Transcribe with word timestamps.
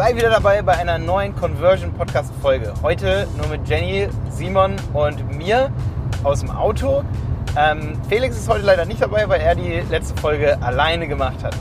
Sei 0.00 0.16
wieder 0.16 0.30
dabei 0.30 0.62
bei 0.62 0.78
einer 0.78 0.96
neuen 0.96 1.36
Conversion 1.36 1.92
Podcast 1.92 2.32
Folge. 2.40 2.72
Heute 2.82 3.28
nur 3.36 3.48
mit 3.48 3.68
Jenny, 3.68 4.08
Simon 4.30 4.76
und 4.94 5.36
mir 5.36 5.70
aus 6.24 6.40
dem 6.40 6.50
Auto. 6.50 7.04
Ähm, 7.54 8.00
Felix 8.08 8.34
ist 8.38 8.48
heute 8.48 8.64
leider 8.64 8.86
nicht 8.86 9.02
dabei, 9.02 9.28
weil 9.28 9.42
er 9.42 9.54
die 9.54 9.82
letzte 9.90 10.18
Folge 10.18 10.56
alleine 10.62 11.06
gemacht 11.06 11.44
hat. 11.44 11.54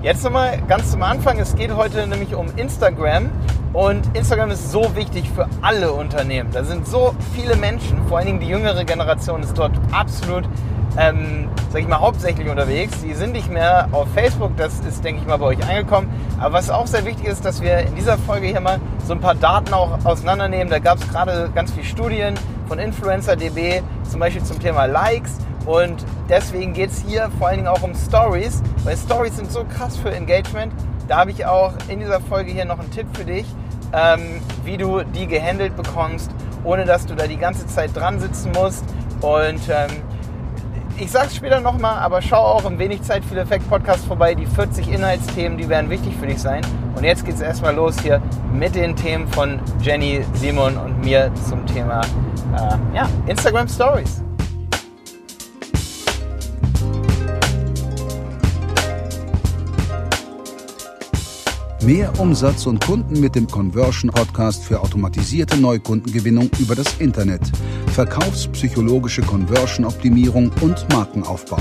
Jetzt 0.00 0.24
nochmal 0.24 0.62
ganz 0.68 0.90
zum 0.90 1.02
Anfang. 1.02 1.38
Es 1.38 1.54
geht 1.54 1.76
heute 1.76 2.06
nämlich 2.06 2.34
um 2.34 2.46
Instagram. 2.56 3.30
Und 3.74 4.16
Instagram 4.16 4.52
ist 4.52 4.72
so 4.72 4.96
wichtig 4.96 5.28
für 5.28 5.46
alle 5.60 5.92
Unternehmen. 5.92 6.48
Da 6.50 6.64
sind 6.64 6.88
so 6.88 7.14
viele 7.34 7.56
Menschen, 7.56 8.06
vor 8.08 8.16
allen 8.16 8.26
Dingen 8.26 8.40
die 8.40 8.48
jüngere 8.48 8.86
Generation 8.86 9.42
ist 9.42 9.58
dort 9.58 9.72
absolut 9.92 10.44
ähm, 10.96 11.50
sag 11.72 11.80
ich 11.80 11.88
mal, 11.88 12.00
hauptsächlich 12.00 12.48
unterwegs. 12.50 13.00
Die 13.02 13.14
sind 13.14 13.32
nicht 13.32 13.50
mehr 13.50 13.88
auf 13.92 14.06
Facebook, 14.12 14.54
das 14.58 14.80
ist, 14.80 15.02
denke 15.02 15.22
ich 15.22 15.26
mal, 15.26 15.38
bei 15.38 15.46
euch 15.46 15.66
angekommen. 15.66 16.10
Aber 16.38 16.54
was 16.54 16.68
auch 16.68 16.86
sehr 16.86 17.06
wichtig 17.06 17.26
ist, 17.26 17.46
dass 17.46 17.62
wir 17.62 17.78
in 17.78 17.94
dieser 17.94 18.18
Folge 18.18 18.46
hier 18.46 18.60
mal 18.60 18.78
so 19.06 19.14
ein 19.14 19.20
paar 19.20 19.34
Daten 19.34 19.72
auch 19.72 20.04
auseinandernehmen. 20.04 20.68
Da 20.68 20.78
gab 20.78 20.98
es 20.98 21.08
gerade 21.08 21.50
ganz 21.54 21.72
viele 21.72 21.86
Studien 21.86 22.34
von 22.68 22.78
InfluencerDB, 22.78 23.82
zum 24.08 24.20
Beispiel 24.20 24.42
zum 24.42 24.60
Thema 24.60 24.84
Likes. 24.84 25.38
Und 25.64 26.04
deswegen 26.28 26.74
geht 26.74 26.90
es 26.90 27.02
hier 27.06 27.30
vor 27.38 27.48
allen 27.48 27.56
Dingen 27.56 27.68
auch 27.68 27.82
um 27.82 27.94
Stories, 27.94 28.62
weil 28.84 28.96
Stories 28.96 29.36
sind 29.36 29.50
so 29.50 29.64
krass 29.64 29.96
für 29.96 30.12
Engagement. 30.12 30.74
Da 31.08 31.18
habe 31.18 31.30
ich 31.30 31.46
auch 31.46 31.72
in 31.88 32.00
dieser 32.00 32.20
Folge 32.20 32.52
hier 32.52 32.66
noch 32.66 32.80
einen 32.80 32.90
Tipp 32.90 33.06
für 33.14 33.24
dich, 33.24 33.46
ähm, 33.94 34.42
wie 34.64 34.76
du 34.76 35.02
die 35.04 35.26
gehandelt 35.26 35.74
bekommst, 35.76 36.30
ohne 36.64 36.84
dass 36.84 37.06
du 37.06 37.14
da 37.14 37.26
die 37.26 37.38
ganze 37.38 37.66
Zeit 37.66 37.96
dran 37.96 38.20
sitzen 38.20 38.52
musst. 38.52 38.84
Und 39.22 39.60
ähm, 39.70 40.02
ich 41.02 41.10
sag's 41.10 41.34
später 41.34 41.60
nochmal, 41.60 41.96
aber 41.98 42.22
schau 42.22 42.36
auch 42.36 42.64
im 42.64 42.78
Wenig 42.78 43.02
Zeit 43.02 43.24
viel 43.24 43.38
Effekt 43.38 43.68
Podcast 43.68 44.04
vorbei. 44.04 44.36
Die 44.36 44.46
40 44.46 44.88
Inhaltsthemen, 44.88 45.58
die 45.58 45.68
werden 45.68 45.90
wichtig 45.90 46.14
für 46.14 46.28
dich 46.28 46.38
sein. 46.38 46.64
Und 46.94 47.02
jetzt 47.02 47.24
geht's 47.24 47.40
erstmal 47.40 47.74
los 47.74 47.98
hier 48.00 48.22
mit 48.52 48.76
den 48.76 48.94
Themen 48.94 49.26
von 49.26 49.58
Jenny, 49.80 50.24
Simon 50.34 50.76
und 50.76 51.00
mir 51.04 51.32
zum 51.48 51.66
Thema 51.66 52.02
äh, 52.02 52.96
ja, 52.96 53.08
Instagram 53.26 53.66
Stories. 53.66 54.22
Mehr 61.82 62.12
Umsatz 62.20 62.66
und 62.66 62.84
Kunden 62.84 63.18
mit 63.18 63.34
dem 63.34 63.48
Conversion 63.48 64.08
Podcast 64.12 64.62
für 64.62 64.80
automatisierte 64.80 65.56
Neukundengewinnung 65.56 66.48
über 66.60 66.76
das 66.76 66.94
Internet, 67.00 67.50
verkaufspsychologische 67.92 69.20
Conversion-Optimierung 69.20 70.50
und 70.62 70.90
Markenaufbau. 70.94 71.58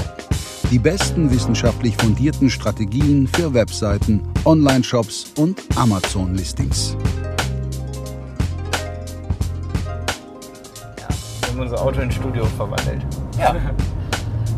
Die 0.71 0.79
besten 0.79 1.29
wissenschaftlich 1.29 1.97
fundierten 1.97 2.49
Strategien 2.49 3.27
für 3.27 3.53
Webseiten, 3.53 4.21
Online-Shops 4.45 5.33
und 5.35 5.59
Amazon-Listings. 5.75 6.95
Ja, 10.97 11.07
wir 11.41 11.49
haben 11.49 11.59
unser 11.59 11.81
Auto 11.81 11.99
ins 11.99 12.15
Studio 12.15 12.45
verwandelt. 12.45 13.05
Ja. 13.37 13.55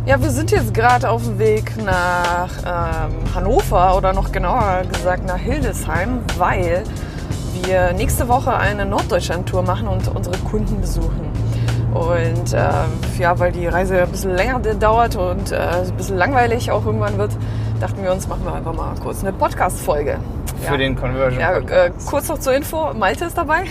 Ja, 0.06 0.22
wir 0.22 0.32
sind 0.32 0.52
jetzt 0.52 0.74
gerade 0.74 1.10
auf 1.10 1.24
dem 1.24 1.40
Weg 1.40 1.78
nach 1.78 2.50
ähm, 3.08 3.14
Hannover 3.34 3.96
oder 3.96 4.12
noch 4.12 4.34
genauer 4.34 4.82
gesagt 4.92 5.26
nach 5.26 5.38
Hildesheim, 5.38 6.20
weil 6.38 6.84
wir 7.64 7.94
nächste 7.94 8.28
Woche 8.28 8.54
eine 8.54 8.86
Norddeutschland-Tour 8.86 9.62
machen 9.62 9.88
und 9.88 10.06
unsere 10.14 10.38
Kunden 10.40 10.82
besuchen. 10.82 11.43
Und 11.94 12.54
äh, 12.54 13.20
ja, 13.20 13.38
weil 13.38 13.52
die 13.52 13.68
Reise 13.68 14.02
ein 14.02 14.10
bisschen 14.10 14.36
länger 14.36 14.60
dauert 14.60 15.16
und 15.16 15.52
äh, 15.52 15.58
ein 15.58 15.96
bisschen 15.96 16.18
langweilig 16.18 16.72
auch 16.72 16.86
irgendwann 16.86 17.18
wird, 17.18 17.32
dachten 17.80 18.04
wir 18.04 18.12
uns, 18.12 18.28
machen 18.28 18.46
wir 18.46 18.54
einfach 18.54 18.74
mal 18.74 18.94
kurz 19.02 19.22
eine 19.22 19.32
Podcast-Folge. 19.32 20.18
Für 20.62 20.72
ja. 20.72 20.78
den 20.78 20.96
Conversion 20.96 21.42
ja, 21.42 21.58
äh, 21.58 21.92
kurz 22.10 22.30
noch 22.30 22.40
zur 22.40 22.54
Info, 22.54 22.94
Malte 22.94 23.26
ist 23.26 23.38
dabei. 23.38 23.66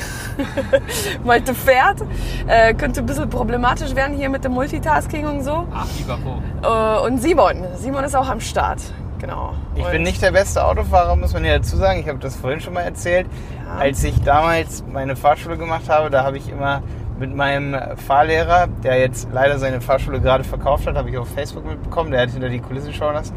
Malte 1.25 1.55
fährt. 1.55 2.03
Äh, 2.47 2.75
könnte 2.75 3.01
ein 3.01 3.07
bisschen 3.07 3.31
problematisch 3.31 3.95
werden 3.95 4.17
hier 4.17 4.29
mit 4.29 4.45
dem 4.45 4.53
Multitasking 4.53 5.27
und 5.27 5.43
so. 5.43 5.67
Ach, 5.75 5.87
lieber 5.97 6.19
Po. 6.19 6.43
Äh, 6.63 7.07
und 7.07 7.23
Simon. 7.23 7.65
Simon 7.77 8.05
ist 8.05 8.15
auch 8.15 8.29
am 8.29 8.41
Start. 8.41 8.81
Genau. 9.19 9.55
Ich 9.75 9.85
und 9.85 9.93
bin 9.93 10.03
nicht 10.03 10.21
der 10.21 10.33
beste 10.33 10.65
Autofahrer, 10.65 11.17
muss 11.17 11.33
man 11.33 11.45
ja 11.45 11.57
dazu 11.57 11.77
sagen. 11.77 12.01
Ich 12.01 12.09
habe 12.09 12.19
das 12.19 12.37
vorhin 12.37 12.61
schon 12.61 12.75
mal 12.75 12.83
erzählt. 12.83 13.27
Ja. 13.65 13.79
Als 13.81 14.05
ich 14.05 14.21
damals 14.23 14.85
meine 14.93 15.17
Fahrschule 15.17 15.57
gemacht 15.57 15.89
habe, 15.89 16.11
da 16.11 16.25
habe 16.25 16.37
ich 16.37 16.51
immer 16.51 16.83
mit 17.23 17.37
meinem 17.37 17.77
Fahrlehrer, 17.97 18.67
der 18.83 18.99
jetzt 18.99 19.29
leider 19.33 19.57
seine 19.61 19.81
Fahrschule 19.81 20.21
gerade 20.21 20.43
verkauft 20.43 20.89
hat, 20.89 20.97
habe 20.97 21.09
ich 21.09 21.17
auf 21.17 21.29
Facebook 21.29 21.65
mitbekommen, 21.65 22.11
der 22.11 22.23
hat 22.23 22.31
hinter 22.31 22.49
die 22.49 22.59
Kulissen 22.59 22.93
schauen 22.93 23.15
lassen. 23.15 23.37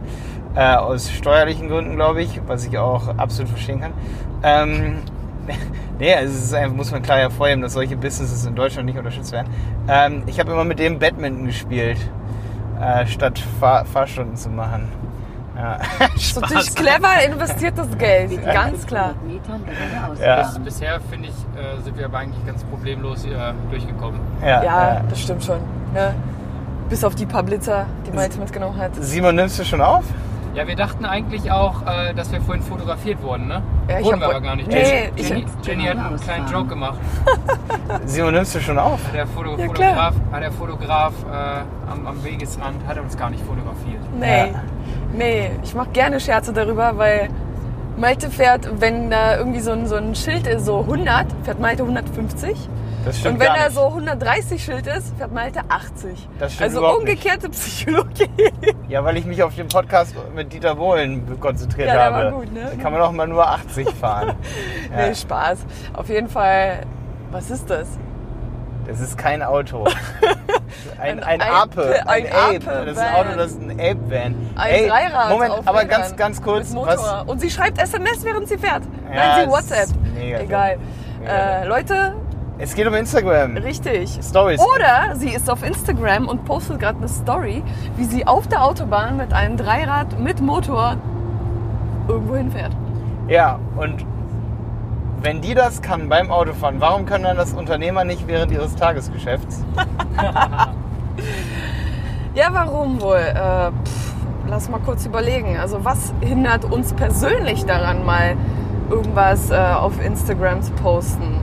Äh, 0.55 0.75
aus 0.75 1.11
steuerlichen 1.11 1.69
Gründen, 1.69 1.95
glaube 1.95 2.23
ich, 2.23 2.41
was 2.47 2.65
ich 2.65 2.79
auch 2.79 3.15
absolut 3.15 3.49
verstehen 3.49 3.81
kann. 3.81 3.93
Ähm, 4.41 4.95
nee, 5.99 6.15
also 6.15 6.33
es 6.33 6.45
ist 6.45 6.53
einfach, 6.55 6.75
muss 6.75 6.91
man 6.91 7.03
klar 7.03 7.19
hervorheben, 7.19 7.61
dass 7.61 7.73
solche 7.73 7.95
Businesses 7.95 8.43
in 8.47 8.55
Deutschland 8.55 8.87
nicht 8.87 8.97
unterstützt 8.97 9.31
werden. 9.31 9.53
Ähm, 9.87 10.23
ich 10.25 10.39
habe 10.39 10.51
immer 10.51 10.65
mit 10.65 10.79
dem 10.79 10.97
Badminton 10.97 11.45
gespielt, 11.45 11.99
äh, 12.81 13.05
statt 13.05 13.37
Fahr 13.59 13.85
Fahrstunden 13.85 14.35
zu 14.35 14.49
machen. 14.49 14.87
Ja. 15.55 15.79
Das 16.15 16.23
ist 16.23 16.41
natürlich 16.41 16.75
clever 16.75 17.23
investiertes 17.25 17.97
Geld, 17.97 18.43
ganz 18.43 18.85
klar. 18.85 19.13
Ja. 20.21 20.41
Bis, 20.43 20.59
bisher, 20.59 20.99
finde 21.09 21.29
ich, 21.29 21.35
äh, 21.59 21.81
sind 21.81 21.97
wir 21.97 22.05
aber 22.05 22.17
eigentlich 22.19 22.45
ganz 22.45 22.63
problemlos 22.65 23.23
hier 23.23 23.53
durchgekommen. 23.69 24.19
Ja, 24.41 24.47
Ja, 24.47 24.63
ja. 24.63 25.01
das 25.09 25.21
stimmt 25.21 25.43
schon. 25.43 25.59
Ja. 25.95 26.13
Bis 26.89 27.03
auf 27.03 27.15
die 27.15 27.25
paar 27.25 27.43
Blitzer, 27.43 27.85
die 28.05 28.11
Malte 28.11 28.37
mitgenommen 28.39 28.77
hat. 28.77 28.91
Simon, 28.99 29.35
nimmst 29.35 29.57
du 29.57 29.63
schon 29.65 29.81
auf? 29.81 30.03
Ja, 30.55 30.65
wir 30.65 30.75
dachten 30.77 31.03
eigentlich 31.03 31.51
auch, 31.51 31.81
äh, 31.85 32.13
dass 32.13 32.31
wir 32.31 32.39
vorhin 32.41 32.63
fotografiert 32.63 33.21
wurden, 33.21 33.47
ne? 33.47 33.61
Ja, 33.89 33.99
ich 33.99 34.05
Wurden 34.05 34.21
wir 34.21 34.29
aber 34.29 34.39
gar 34.41 34.55
nicht. 34.55 34.69
Nee, 34.69 35.11
ich- 35.17 35.27
Jenny, 35.29 35.45
Jenny 35.63 35.83
hat 35.83 35.97
einen 35.97 36.17
kleinen 36.19 36.47
Joke 36.47 36.67
gemacht. 36.69 36.97
Simon, 38.05 38.33
nimmst 38.33 38.55
du 38.55 38.61
schon 38.61 38.79
auf? 38.79 38.99
Der, 39.13 39.27
Foto, 39.27 39.57
Ja. 39.57 39.65
Fotograf, 39.67 40.13
der 40.39 40.51
Fotograf 40.53 41.13
äh, 41.29 41.91
am, 41.91 42.07
am 42.07 42.23
Wegesrand 42.23 42.87
hat 42.87 42.97
uns 42.99 43.17
gar 43.17 43.29
nicht 43.29 43.43
fotografiert. 43.43 43.99
Nee, 44.17 44.51
Ja. 44.51 44.59
nee, 45.13 45.51
ich 45.61 45.75
mache 45.75 45.89
gerne 45.89 46.19
Scherze 46.21 46.53
darüber, 46.53 46.97
weil 46.97 47.27
Malte 47.97 48.29
fährt, 48.29 48.69
wenn 48.79 49.09
da 49.09 49.37
irgendwie 49.37 49.59
so 49.59 49.71
ein, 49.71 49.87
so 49.87 49.95
ein 49.95 50.15
Schild 50.15 50.47
ist, 50.47 50.65
so 50.65 50.79
100, 50.81 51.25
fährt 51.43 51.59
Malte 51.59 51.83
150. 51.83 52.69
Das 53.05 53.19
stimmt 53.19 53.35
Und 53.35 53.39
wenn 53.41 53.53
da 53.53 53.63
nicht. 53.65 53.75
so 53.75 53.85
130 53.85 54.63
Schild 54.63 54.87
ist, 54.87 55.15
fährt 55.17 55.31
Malte 55.31 55.61
80. 55.69 56.27
Das 56.39 56.53
stimmt 56.53 56.63
also 56.69 56.79
überhaupt 56.79 57.03
nicht. 57.03 57.09
umgekehrte 57.23 57.49
Psychologie. 57.49 58.29
Ja, 58.87 59.03
weil 59.03 59.17
ich 59.17 59.25
mich 59.25 59.41
auf 59.41 59.55
den 59.55 59.67
Podcast 59.67 60.15
mit 60.35 60.53
Dieter 60.53 60.75
Bohlen 60.75 61.39
konzentriert 61.39 61.87
Ja, 61.87 62.11
habe. 62.13 62.31
gut, 62.31 62.53
ne? 62.53 62.71
Da 62.75 62.81
kann 62.81 62.93
man 62.93 63.01
auch 63.01 63.11
mal 63.11 63.27
nur 63.27 63.47
80 63.47 63.89
fahren. 63.89 64.35
ja, 64.95 65.07
Nee, 65.07 65.15
Spaß. 65.15 65.59
Auf 65.93 66.07
jeden 66.09 66.29
Fall, 66.29 66.81
was 67.31 67.49
ist 67.49 67.69
das? 67.69 67.87
das 68.87 68.99
ist 68.99 69.17
kein 69.17 69.41
Auto. 69.41 69.85
Ein, 70.99 71.23
ein, 71.23 71.41
Ein 71.41 71.41
Ape, 71.41 71.81
Ape, 71.81 72.07
ein 72.07 72.25
ein 72.27 72.31
Ape. 72.31 72.55
Ape-Van. 72.57 72.85
Das 72.85 72.95
ist 72.97 73.01
ein 73.03 73.13
Auto, 73.15 73.29
das 73.37 73.51
ist 73.51 73.61
ein 73.61 73.71
Ape-Van. 73.71 74.35
Ein 74.55 74.73
Ey, 74.73 74.87
Dreirad 74.87 75.29
Moment, 75.29 75.53
aber 75.65 75.79
Rädern 75.79 75.89
ganz, 75.89 76.15
ganz 76.15 76.41
kurz. 76.41 76.67
Mit 76.69 76.75
Motor. 76.75 77.23
Und 77.25 77.39
sie 77.41 77.49
schreibt 77.49 77.81
SMS, 77.81 78.23
während 78.23 78.47
sie 78.47 78.57
fährt. 78.57 78.83
Ja, 79.13 79.15
Nein, 79.37 79.45
sie 79.45 79.51
WhatsApp. 79.51 79.89
Egal. 80.19 80.77
Äh, 81.27 81.65
Leute, 81.67 82.13
es 82.57 82.73
geht 82.73 82.87
um 82.87 82.93
Instagram. 82.93 83.57
richtig. 83.57 84.19
Stories. 84.23 84.61
Oder 84.61 85.15
sie 85.15 85.29
ist 85.29 85.49
auf 85.49 85.63
Instagram 85.63 86.27
und 86.27 86.45
postet 86.45 86.79
gerade 86.79 86.97
eine 86.97 87.07
Story, 87.07 87.63
wie 87.97 88.05
sie 88.05 88.25
auf 88.27 88.47
der 88.47 88.63
Autobahn 88.63 89.17
mit 89.17 89.33
einem 89.33 89.57
Dreirad 89.57 90.19
mit 90.19 90.41
Motor 90.41 90.97
irgendwo 92.07 92.35
hinfährt. 92.35 92.71
Ja, 93.27 93.59
und 93.75 94.05
wenn 95.21 95.41
die 95.41 95.55
das 95.55 95.81
kann 95.81 96.07
beim 96.07 96.31
Autofahren, 96.31 96.79
warum 96.79 97.05
können 97.05 97.23
dann 97.23 97.37
das 97.37 97.53
Unternehmer 97.53 98.03
nicht 98.03 98.27
während 98.27 98.51
ihres 98.51 98.75
Tagesgeschäfts? 98.75 99.63
Ja, 102.35 102.49
warum 102.51 102.99
wohl? 102.99 103.15
Äh, 103.15 103.71
pff, 103.71 104.13
lass 104.49 104.67
mal 104.69 104.81
kurz 104.81 105.05
überlegen. 105.05 105.57
Also 105.57 105.85
was 105.85 106.13
hindert 106.19 106.65
uns 106.65 106.91
persönlich 106.91 107.63
daran, 107.63 108.05
mal 108.05 108.35
irgendwas 108.89 109.51
äh, 109.51 109.55
auf 109.55 110.03
Instagram 110.03 110.61
zu 110.61 110.73
posten? 110.73 111.39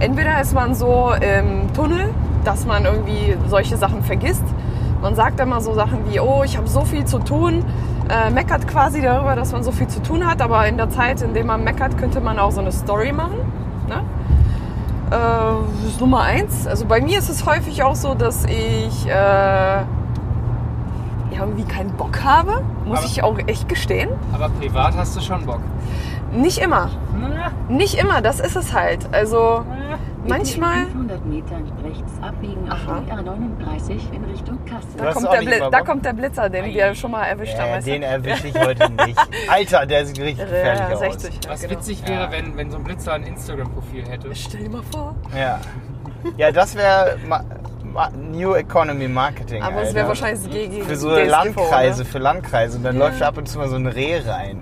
Entweder 0.00 0.40
ist 0.40 0.54
man 0.54 0.74
so 0.74 1.12
im 1.20 1.72
Tunnel, 1.72 2.10
dass 2.44 2.66
man 2.66 2.84
irgendwie 2.84 3.36
solche 3.48 3.76
Sachen 3.76 4.02
vergisst. 4.02 4.44
Man 5.02 5.14
sagt 5.14 5.40
immer 5.40 5.60
so 5.60 5.74
Sachen 5.74 6.10
wie, 6.10 6.20
oh, 6.20 6.42
ich 6.44 6.56
habe 6.56 6.68
so 6.68 6.84
viel 6.84 7.04
zu 7.04 7.18
tun. 7.18 7.64
Äh, 8.08 8.30
meckert 8.30 8.66
quasi 8.66 9.02
darüber, 9.02 9.36
dass 9.36 9.52
man 9.52 9.62
so 9.62 9.70
viel 9.70 9.86
zu 9.88 10.00
tun 10.02 10.26
hat. 10.26 10.40
Aber 10.40 10.66
in 10.66 10.76
der 10.76 10.88
Zeit, 10.90 11.20
in 11.22 11.34
der 11.34 11.44
man 11.44 11.62
meckert, 11.64 11.98
könnte 11.98 12.20
man 12.20 12.38
auch 12.38 12.50
so 12.52 12.60
eine 12.60 12.72
Story 12.72 13.12
machen. 13.12 13.38
Ne? 13.88 14.02
Äh, 15.10 15.14
das 15.82 15.90
ist 15.92 16.00
Nummer 16.00 16.22
eins. 16.22 16.66
Also 16.66 16.86
bei 16.86 17.00
mir 17.00 17.18
ist 17.18 17.28
es 17.28 17.44
häufig 17.44 17.82
auch 17.82 17.96
so, 17.96 18.14
dass 18.14 18.44
ich 18.44 19.06
äh, 19.08 19.82
irgendwie 21.32 21.64
keinen 21.64 21.90
Bock 21.92 22.22
habe. 22.24 22.62
Muss 22.84 22.98
Aber- 22.98 23.06
ich 23.06 23.22
auch 23.22 23.38
echt 23.46 23.68
gestehen. 23.68 24.10
Aber 24.32 24.48
privat 24.48 24.96
hast 24.96 25.16
du 25.16 25.20
schon 25.20 25.44
Bock. 25.44 25.60
Nicht 26.32 26.58
immer. 26.58 26.90
Nicht 27.68 27.94
immer, 27.94 28.20
das 28.22 28.40
ist 28.40 28.56
es 28.56 28.72
halt. 28.72 29.06
Also 29.12 29.64
manchmal. 30.26 30.84
500 30.86 31.26
Metern 31.26 31.72
rechts 31.84 32.12
abbiegen 32.22 32.70
auf 32.70 32.78
Aha. 32.86 33.00
die 33.06 33.12
R39 33.12 34.12
in 34.12 34.24
Richtung 34.24 34.58
Kassel. 34.64 34.88
Da 34.96 35.12
kommt, 35.12 35.32
der 35.32 35.40
nicht 35.40 35.50
Bli- 35.50 35.70
da 35.70 35.80
kommt 35.82 36.04
der 36.04 36.12
Blitzer, 36.12 36.48
den 36.48 36.64
wir 36.66 36.94
schon 36.94 37.10
mal 37.10 37.24
erwischt 37.24 37.58
haben. 37.58 37.70
Äh, 37.74 37.78
du? 37.80 37.84
den 37.84 38.02
erwische 38.02 38.48
ich 38.48 38.58
heute 38.58 38.90
nicht. 38.92 39.18
Alter, 39.48 39.86
der 39.86 40.06
sieht 40.06 40.18
richtig 40.20 40.38
gefährlich 40.46 40.80
ja, 40.80 40.94
aus. 40.94 41.00
60. 41.00 41.34
Ja, 41.44 41.50
Was 41.50 41.60
genau. 41.62 41.72
witzig 41.72 42.08
wäre, 42.08 42.22
Ja. 42.24 42.32
wenn, 42.32 42.56
wenn 42.56 42.70
so 42.70 42.76
ein 42.78 42.84
Blitzer 42.84 43.12
ein 43.14 43.22
Instagram-Profil 43.24 44.06
hätte. 44.08 44.34
Stell 44.34 44.64
dir 44.64 44.70
mal 44.70 44.82
vor. 44.90 45.14
Ja, 45.36 45.60
ja 46.36 46.52
das 46.52 46.74
wäre 46.76 47.16
New 48.30 48.54
Economy 48.54 49.08
Marketing. 49.08 49.62
Aber 49.62 49.82
es 49.82 49.94
wäre 49.94 50.08
wahrscheinlich 50.08 50.48
gegen 50.50 50.82
Für 50.84 50.96
so 50.96 51.10
DSGVO, 51.10 51.30
Landkreise, 51.30 52.02
Ne? 52.02 52.08
für 52.08 52.18
Landkreise. 52.18 52.76
Und 52.78 52.84
dann 52.84 52.96
läuft 52.98 53.20
da 53.20 53.28
ab 53.28 53.38
und 53.38 53.48
zu 53.48 53.58
mal 53.58 53.68
so 53.68 53.76
ein 53.76 53.86
Reh 53.86 54.20
rein. 54.26 54.60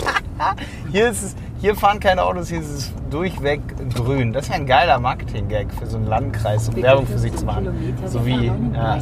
hier, 0.90 1.10
ist 1.10 1.22
es, 1.22 1.36
hier 1.60 1.76
fahren 1.76 2.00
keine 2.00 2.22
Autos, 2.22 2.48
hier 2.48 2.60
ist 2.60 2.70
es 2.70 2.92
durchweg 3.10 3.60
grün. 3.94 4.32
Das 4.32 4.44
ist 4.44 4.48
ja 4.50 4.56
ein 4.56 4.66
geiler 4.66 4.98
Marketing-Gag 4.98 5.72
für 5.72 5.86
so 5.86 5.98
einen 5.98 6.06
Landkreis, 6.06 6.68
um 6.68 6.82
Werbung 6.82 7.06
für 7.06 7.18
sich 7.18 7.34
zu 7.36 7.44
machen. 7.44 7.94
So 8.06 8.24
wie 8.24 8.46
ja, 8.74 8.98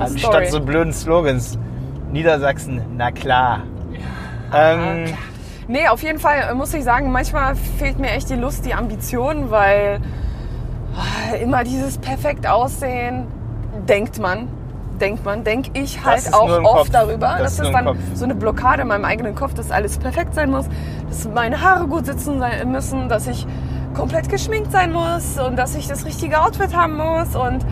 anstatt 0.00 0.48
so 0.48 0.60
blöden 0.60 0.92
Slogans. 0.92 1.58
Niedersachsen, 2.12 2.80
na 2.96 3.10
klar. 3.10 3.62
Ähm, 4.54 5.06
Nee, 5.66 5.88
auf 5.88 6.02
jeden 6.02 6.18
Fall 6.18 6.54
muss 6.54 6.74
ich 6.74 6.84
sagen, 6.84 7.10
manchmal 7.10 7.56
fehlt 7.56 7.98
mir 7.98 8.10
echt 8.10 8.28
die 8.28 8.34
Lust, 8.34 8.66
die 8.66 8.74
Ambition, 8.74 9.50
weil 9.50 9.98
ah, 10.94 11.34
immer 11.36 11.64
dieses 11.64 11.96
perfekt 11.96 12.46
aussehen, 12.46 13.26
denkt 13.88 14.18
man, 14.18 14.48
denkt 15.00 15.24
man, 15.24 15.44
denke 15.44 15.70
ich 15.74 16.04
halt 16.04 16.32
auch 16.32 16.48
oft 16.48 16.64
Kopf. 16.64 16.90
darüber. 16.90 17.36
Das 17.38 17.56
Das, 17.56 17.66
ist 17.66 17.72
dann 17.74 17.84
Kopf. 17.86 17.96
so 18.14 18.24
eine 18.24 18.34
Blockade 18.34 18.82
in 18.82 18.88
meinem 18.88 19.04
eigenen 19.04 19.34
Kopf, 19.34 19.54
dass 19.54 19.70
alles 19.70 19.98
perfekt 19.98 20.34
sein 20.34 20.50
muss, 20.50 20.66
dass 21.08 21.28
meine 21.28 21.60
Haare 21.60 21.86
gut 21.86 22.06
sitzen 22.06 22.38
sein 22.38 22.70
müssen, 22.70 23.08
dass 23.08 23.26
ich 23.26 23.46
komplett 23.94 24.28
geschminkt 24.28 24.72
sein 24.72 24.92
muss 24.92 25.38
und 25.38 25.56
dass 25.56 25.74
ich 25.74 25.86
das 25.88 26.04
richtige 26.04 26.40
Outfit 26.40 26.74
haben 26.76 26.96
muss 26.96 27.36
und, 27.36 27.64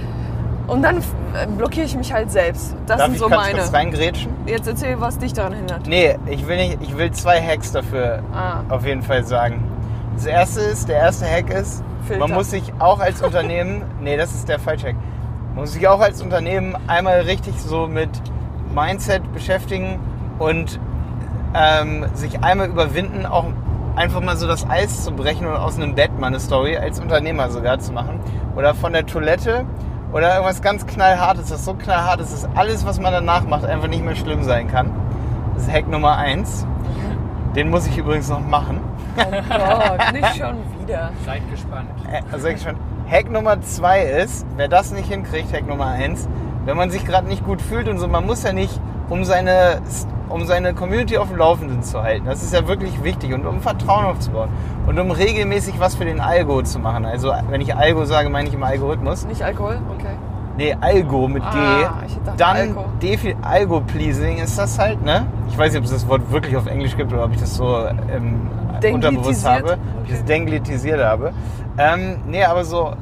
und 0.68 0.82
dann 0.82 0.98
äh, 0.98 1.46
blockiere 1.56 1.86
ich 1.86 1.96
mich 1.96 2.12
halt 2.12 2.30
selbst. 2.30 2.74
Das 2.86 2.98
darf 2.98 3.06
sind 3.06 3.14
ich 3.14 3.18
so 3.20 3.26
kurz, 3.28 3.36
meine. 3.38 3.58
kurz 3.58 3.72
reingrätschen? 3.72 4.32
Jetzt 4.46 4.68
erzähl, 4.68 5.00
was 5.00 5.18
dich 5.18 5.32
daran 5.32 5.52
hindert. 5.54 5.86
Nee, 5.86 6.16
ich 6.26 6.46
will 6.46 6.56
nicht, 6.56 6.78
ich 6.80 6.96
will 6.96 7.10
zwei 7.10 7.40
Hacks 7.42 7.72
dafür 7.72 8.20
Ah. 8.32 8.60
auf 8.68 8.84
jeden 8.86 9.02
Fall 9.02 9.24
sagen. 9.24 9.64
Das 10.14 10.26
erste 10.26 10.60
ist, 10.60 10.88
der 10.88 10.96
erste 10.98 11.24
Hack 11.26 11.50
ist, 11.50 11.82
Filter. 12.06 12.20
man 12.26 12.36
muss 12.36 12.50
sich 12.50 12.72
auch 12.78 13.00
als 13.00 13.22
Unternehmen, 13.22 13.82
nee, 14.00 14.16
das 14.16 14.32
ist 14.34 14.48
der 14.48 14.58
falsche 14.58 14.88
Hack. 14.88 14.96
Man 15.54 15.64
muss 15.64 15.72
sich 15.72 15.86
auch 15.86 16.00
als 16.00 16.22
Unternehmen 16.22 16.76
einmal 16.86 17.20
richtig 17.20 17.54
so 17.60 17.86
mit 17.86 18.08
Mindset 18.74 19.32
beschäftigen 19.32 19.98
und 20.38 20.80
ähm, 21.54 22.06
sich 22.14 22.42
einmal 22.42 22.68
überwinden, 22.68 23.26
auch 23.26 23.44
einfach 23.94 24.22
mal 24.22 24.36
so 24.36 24.46
das 24.46 24.68
Eis 24.68 25.04
zu 25.04 25.12
brechen 25.12 25.46
und 25.46 25.54
aus 25.54 25.76
einem 25.76 25.94
Bett 25.94 26.18
mal 26.18 26.28
eine 26.28 26.40
Story 26.40 26.76
als 26.78 26.98
Unternehmer 27.00 27.50
sogar 27.50 27.78
zu 27.78 27.92
machen. 27.92 28.20
Oder 28.56 28.74
von 28.74 28.94
der 28.94 29.04
Toilette 29.04 29.66
oder 30.12 30.34
irgendwas 30.34 30.62
ganz 30.62 30.86
knallhartes, 30.86 31.50
das 31.50 31.64
so 31.64 31.74
knallhart 31.74 32.20
ist, 32.20 32.32
dass 32.32 32.48
alles, 32.56 32.86
was 32.86 32.98
man 33.00 33.12
danach 33.12 33.44
macht, 33.44 33.64
einfach 33.66 33.88
nicht 33.88 34.04
mehr 34.04 34.16
schlimm 34.16 34.42
sein 34.44 34.68
kann. 34.68 34.90
Das 35.54 35.64
ist 35.64 35.72
Hack 35.72 35.88
Nummer 35.88 36.16
eins. 36.16 36.66
Den 37.54 37.68
muss 37.68 37.86
ich 37.86 37.98
übrigens 37.98 38.30
noch 38.30 38.40
machen. 38.40 38.80
Oh 39.18 39.20
Gott, 39.20 40.12
nicht 40.14 40.36
schon 40.36 40.56
wieder. 40.80 41.10
Seid 41.26 41.42
gespannt. 41.50 41.90
Äh, 42.10 42.22
Also 42.32 42.48
ich 42.48 42.62
schon. 42.62 42.76
Hack 43.10 43.30
Nummer 43.30 43.60
zwei 43.60 44.02
ist, 44.02 44.46
wer 44.56 44.68
das 44.68 44.92
nicht 44.92 45.08
hinkriegt, 45.08 45.52
Hack 45.52 45.66
Nummer 45.66 45.86
eins, 45.86 46.28
wenn 46.64 46.76
man 46.76 46.90
sich 46.90 47.04
gerade 47.04 47.26
nicht 47.26 47.44
gut 47.44 47.60
fühlt 47.60 47.88
und 47.88 47.98
so, 47.98 48.08
man 48.08 48.24
muss 48.26 48.42
ja 48.42 48.52
nicht, 48.52 48.80
um 49.10 49.24
seine, 49.24 49.82
um 50.28 50.46
seine 50.46 50.72
Community 50.74 51.18
auf 51.18 51.28
dem 51.28 51.36
Laufenden 51.36 51.82
zu 51.82 52.02
halten. 52.02 52.24
Das 52.26 52.42
ist 52.42 52.54
ja 52.54 52.66
wirklich 52.68 53.02
wichtig 53.04 53.34
und 53.34 53.44
um 53.46 53.60
Vertrauen 53.60 54.06
aufzubauen 54.06 54.48
und 54.86 54.98
um 54.98 55.10
regelmäßig 55.10 55.78
was 55.78 55.94
für 55.94 56.04
den 56.04 56.20
Algo 56.20 56.62
zu 56.62 56.78
machen. 56.78 57.04
Also 57.04 57.32
wenn 57.50 57.60
ich 57.60 57.74
Algo 57.74 58.04
sage, 58.04 58.30
meine 58.30 58.48
ich 58.48 58.54
im 58.54 58.62
Algorithmus. 58.62 59.26
Nicht 59.26 59.42
Alkohol? 59.42 59.78
Okay. 59.98 60.14
Nee, 60.56 60.76
Algo 60.80 61.28
mit 61.28 61.42
G. 61.42 61.58
Ah, 61.58 62.02
Dann 62.36 62.56
Alko. 62.56 62.84
Defi 63.00 63.34
Algo-Pleasing 63.40 64.36
ist 64.36 64.58
das 64.58 64.78
halt, 64.78 65.02
ne? 65.02 65.26
Ich 65.48 65.56
weiß 65.56 65.72
nicht, 65.72 65.78
ob 65.78 65.84
es 65.86 65.92
das 65.92 66.06
Wort 66.08 66.30
wirklich 66.30 66.56
auf 66.56 66.66
Englisch 66.66 66.94
gibt 66.96 67.10
oder 67.12 67.24
ob 67.24 67.32
ich 67.32 67.40
das 67.40 67.54
so 67.56 67.86
ähm, 67.86 68.50
unterbewusst 68.92 69.48
habe. 69.48 69.78
Ob 69.98 70.04
ich 70.04 70.10
das 70.12 70.24
denglitisiert 70.24 71.02
habe. 71.02 71.32
Ähm, 71.78 72.22
nee, 72.26 72.44
aber 72.44 72.64
so, 72.64 72.94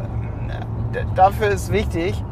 äh, 0.93 1.05
dafür 1.15 1.49
ist 1.49 1.73
wichtig, 1.73 2.23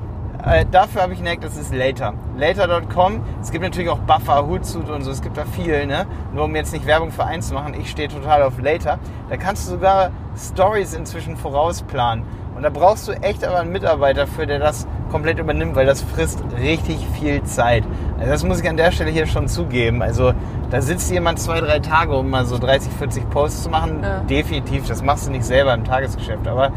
äh, 0.44 0.64
dafür 0.70 1.02
habe 1.02 1.14
ich 1.14 1.22
Hack, 1.22 1.40
das 1.40 1.56
ist 1.56 1.74
Later. 1.74 2.14
Later.com. 2.36 3.22
Es 3.42 3.50
gibt 3.50 3.64
natürlich 3.64 3.90
auch 3.90 3.98
Buffer, 3.98 4.46
Hootsuite 4.46 4.92
und 4.92 5.02
so, 5.02 5.10
es 5.10 5.20
gibt 5.20 5.36
da 5.36 5.44
viel, 5.44 5.86
ne? 5.86 6.06
Nur 6.32 6.44
um 6.44 6.54
jetzt 6.54 6.72
nicht 6.72 6.86
Werbung 6.86 7.10
für 7.10 7.24
eins 7.24 7.48
zu 7.48 7.54
machen, 7.54 7.74
ich 7.74 7.90
stehe 7.90 8.08
total 8.08 8.42
auf 8.42 8.60
Later. 8.60 8.98
Da 9.28 9.36
kannst 9.36 9.66
du 9.66 9.72
sogar 9.72 10.10
Stories 10.36 10.94
inzwischen 10.94 11.36
vorausplanen. 11.36 12.24
Und 12.54 12.62
da 12.62 12.70
brauchst 12.70 13.08
du 13.08 13.12
echt 13.12 13.44
aber 13.44 13.60
einen 13.60 13.72
Mitarbeiter 13.72 14.26
für, 14.26 14.46
der 14.46 14.58
das 14.58 14.86
komplett 15.10 15.38
übernimmt, 15.38 15.74
weil 15.74 15.86
das 15.86 16.02
frisst 16.02 16.42
richtig 16.58 17.04
viel 17.18 17.42
Zeit. 17.42 17.84
Also 18.18 18.30
das 18.32 18.44
muss 18.44 18.60
ich 18.60 18.68
an 18.68 18.76
der 18.76 18.90
Stelle 18.90 19.10
hier 19.10 19.26
schon 19.26 19.46
zugeben. 19.48 20.02
Also 20.02 20.32
da 20.70 20.82
sitzt 20.82 21.10
jemand 21.10 21.38
zwei, 21.38 21.60
drei 21.60 21.78
Tage, 21.78 22.16
um 22.16 22.28
mal 22.30 22.44
so 22.46 22.58
30, 22.58 22.92
40 22.92 23.30
Posts 23.30 23.62
zu 23.64 23.70
machen. 23.70 24.00
Ja. 24.02 24.20
Definitiv, 24.20 24.86
das 24.88 25.02
machst 25.02 25.26
du 25.26 25.30
nicht 25.30 25.44
selber 25.44 25.72
im 25.74 25.84
Tagesgeschäft. 25.84 26.46
Aber 26.48 26.70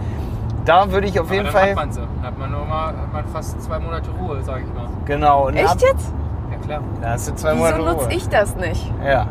da 0.66 0.92
würde 0.92 1.08
ich 1.08 1.20
auf 1.20 1.26
Aber 1.28 1.34
jeden 1.34 1.46
dann 1.46 1.54
Fall... 1.54 1.70
hat 1.70 1.76
man 1.76 1.92
sie. 1.92 2.00
Dann 2.02 2.24
hat 2.26 2.38
man 2.38 2.52
nur 2.52 2.66
mal, 2.66 2.88
hat 2.88 3.12
man 3.14 3.26
fast 3.28 3.60
zwei 3.62 3.80
Monate 3.80 4.10
Ruhe, 4.20 4.38
sag 4.44 4.60
ich 4.60 4.74
mal. 4.74 4.88
Genau. 5.06 5.48
und 5.48 5.58
ab- 5.58 5.64
Echt 5.64 5.82
jetzt? 5.82 6.14
Ja 6.52 6.58
klar. 6.64 6.82
Da 7.02 7.10
hast 7.10 7.28
du 7.30 7.36
zwei 7.36 7.54
Wieso 7.54 7.64
Monate 7.64 7.82
nutze 7.82 8.06
Ruhe. 8.06 8.14
ich 8.14 8.30
das 8.30 8.56
nicht? 8.56 8.94
Ja. 9.04 9.26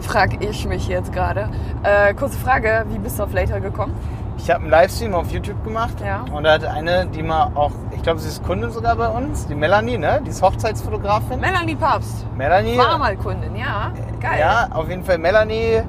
Frag 0.00 0.42
ich 0.42 0.66
mich 0.66 0.88
jetzt 0.88 1.12
gerade. 1.12 1.48
Äh, 1.82 2.14
kurze 2.14 2.38
Frage, 2.38 2.84
wie 2.90 2.98
bist 2.98 3.18
du 3.18 3.22
auf 3.24 3.32
Later 3.34 3.60
gekommen? 3.60 3.92
Ich 4.36 4.50
habe 4.50 4.60
einen 4.62 4.70
Livestream 4.70 5.14
auf 5.14 5.30
YouTube 5.30 5.62
gemacht 5.64 5.94
Ja. 6.04 6.24
und 6.32 6.44
da 6.44 6.52
hatte 6.54 6.70
eine, 6.70 7.06
die 7.06 7.22
mal 7.22 7.50
auch, 7.54 7.70
ich 7.92 8.02
glaube, 8.02 8.18
sie 8.18 8.28
ist 8.28 8.42
Kundin 8.44 8.70
sogar 8.70 8.96
bei 8.96 9.08
uns, 9.08 9.46
die 9.46 9.54
Melanie, 9.54 9.96
ne? 9.96 10.20
Die 10.24 10.30
ist 10.30 10.42
Hochzeitsfotografin. 10.42 11.40
Melanie 11.40 11.76
Papst. 11.76 12.26
Melanie. 12.36 12.76
War 12.76 12.98
mal 12.98 13.16
Kundin, 13.16 13.56
ja. 13.56 13.92
Geil. 14.20 14.40
Ja, 14.40 14.68
auf 14.70 14.88
jeden 14.88 15.04
Fall. 15.04 15.18
Melanie 15.18 15.82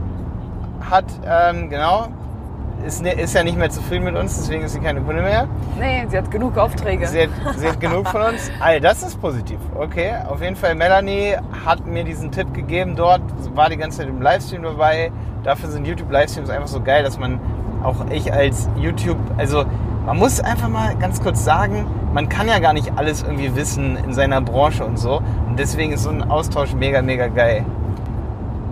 hat, 0.89 1.05
ähm, 1.27 1.69
genau, 1.69 2.07
ist, 2.85 3.01
ne, 3.01 3.13
ist 3.13 3.33
ja 3.33 3.43
nicht 3.43 3.57
mehr 3.57 3.69
zufrieden 3.71 4.03
mit 4.05 4.15
uns, 4.15 4.37
deswegen 4.37 4.63
ist 4.63 4.73
sie 4.73 4.79
keine 4.79 5.01
Kundin 5.01 5.23
mehr. 5.23 5.47
Nee, 5.79 6.05
sie 6.07 6.17
hat 6.17 6.29
genug 6.29 6.55
Aufträge. 6.57 7.07
Sie 7.07 7.23
hat, 7.23 7.29
sie 7.57 7.67
hat 7.67 7.79
genug 7.79 8.07
von 8.07 8.21
uns. 8.21 8.51
All 8.59 8.79
das 8.79 9.01
ist 9.01 9.19
positiv. 9.19 9.57
Okay, 9.73 10.13
auf 10.29 10.41
jeden 10.41 10.55
Fall. 10.55 10.75
Melanie 10.75 11.35
hat 11.65 11.85
mir 11.85 12.03
diesen 12.03 12.31
Tipp 12.31 12.53
gegeben 12.53 12.95
dort, 12.95 13.21
war 13.55 13.69
die 13.69 13.77
ganze 13.77 13.99
Zeit 13.99 14.07
im 14.07 14.21
Livestream 14.21 14.61
dabei. 14.63 15.11
Dafür 15.43 15.69
sind 15.69 15.85
YouTube-Livestreams 15.87 16.49
einfach 16.49 16.67
so 16.67 16.79
geil, 16.81 17.03
dass 17.03 17.17
man 17.17 17.39
auch 17.85 18.05
ich 18.09 18.33
als 18.33 18.69
YouTube, 18.75 19.17
also 19.37 19.65
man 20.05 20.17
muss 20.17 20.39
einfach 20.39 20.69
mal 20.69 20.95
ganz 20.97 21.21
kurz 21.21 21.43
sagen, 21.43 21.85
man 22.13 22.29
kann 22.29 22.47
ja 22.47 22.59
gar 22.59 22.73
nicht 22.73 22.97
alles 22.97 23.23
irgendwie 23.23 23.55
wissen 23.55 23.97
in 23.97 24.13
seiner 24.13 24.41
Branche 24.41 24.85
und 24.85 24.97
so. 24.97 25.21
Und 25.47 25.57
deswegen 25.57 25.93
ist 25.93 26.03
so 26.03 26.09
ein 26.09 26.29
Austausch 26.29 26.73
mega, 26.73 27.01
mega 27.01 27.27
geil. 27.27 27.65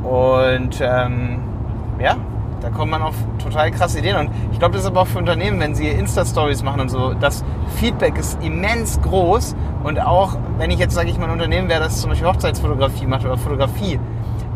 Und 0.03 0.79
ähm, 0.81 1.39
ja, 1.99 2.17
da 2.61 2.69
kommt 2.69 2.91
man 2.91 3.01
auf 3.01 3.15
total 3.41 3.71
krasse 3.71 3.99
Ideen. 3.99 4.15
Und 4.15 4.29
ich 4.51 4.59
glaube, 4.59 4.73
das 4.73 4.83
ist 4.83 4.87
aber 4.87 5.01
auch 5.01 5.07
für 5.07 5.17
Unternehmen, 5.17 5.59
wenn 5.59 5.75
sie 5.75 5.87
Insta-Stories 5.87 6.63
machen 6.63 6.81
und 6.81 6.89
so, 6.89 7.13
das 7.13 7.43
Feedback 7.77 8.17
ist 8.17 8.41
immens 8.43 9.01
groß. 9.01 9.55
Und 9.83 9.99
auch, 9.99 10.37
wenn 10.57 10.71
ich 10.71 10.79
jetzt, 10.79 10.93
sage 10.93 11.09
ich 11.09 11.17
mal, 11.17 11.25
ein 11.25 11.31
Unternehmen 11.31 11.67
wäre, 11.67 11.81
das 11.81 11.99
zum 11.99 12.11
Beispiel 12.11 12.27
Hochzeitsfotografie 12.27 13.07
macht 13.07 13.25
oder 13.25 13.37
Fotografie, 13.37 13.99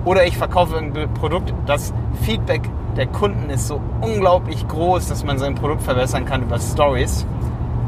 oder 0.07 0.25
ich 0.25 0.37
verkaufe 0.37 0.75
irgendein 0.75 1.13
Produkt, 1.13 1.53
das 1.65 1.93
Feedback 2.21 2.61
der 2.95 3.07
Kunden 3.07 3.49
ist 3.49 3.67
so 3.67 3.81
unglaublich 3.99 4.65
groß, 4.65 5.09
dass 5.09 5.25
man 5.25 5.37
sein 5.37 5.53
Produkt 5.53 5.83
verbessern 5.83 6.25
kann 6.25 6.43
über 6.43 6.57
Stories. 6.59 7.27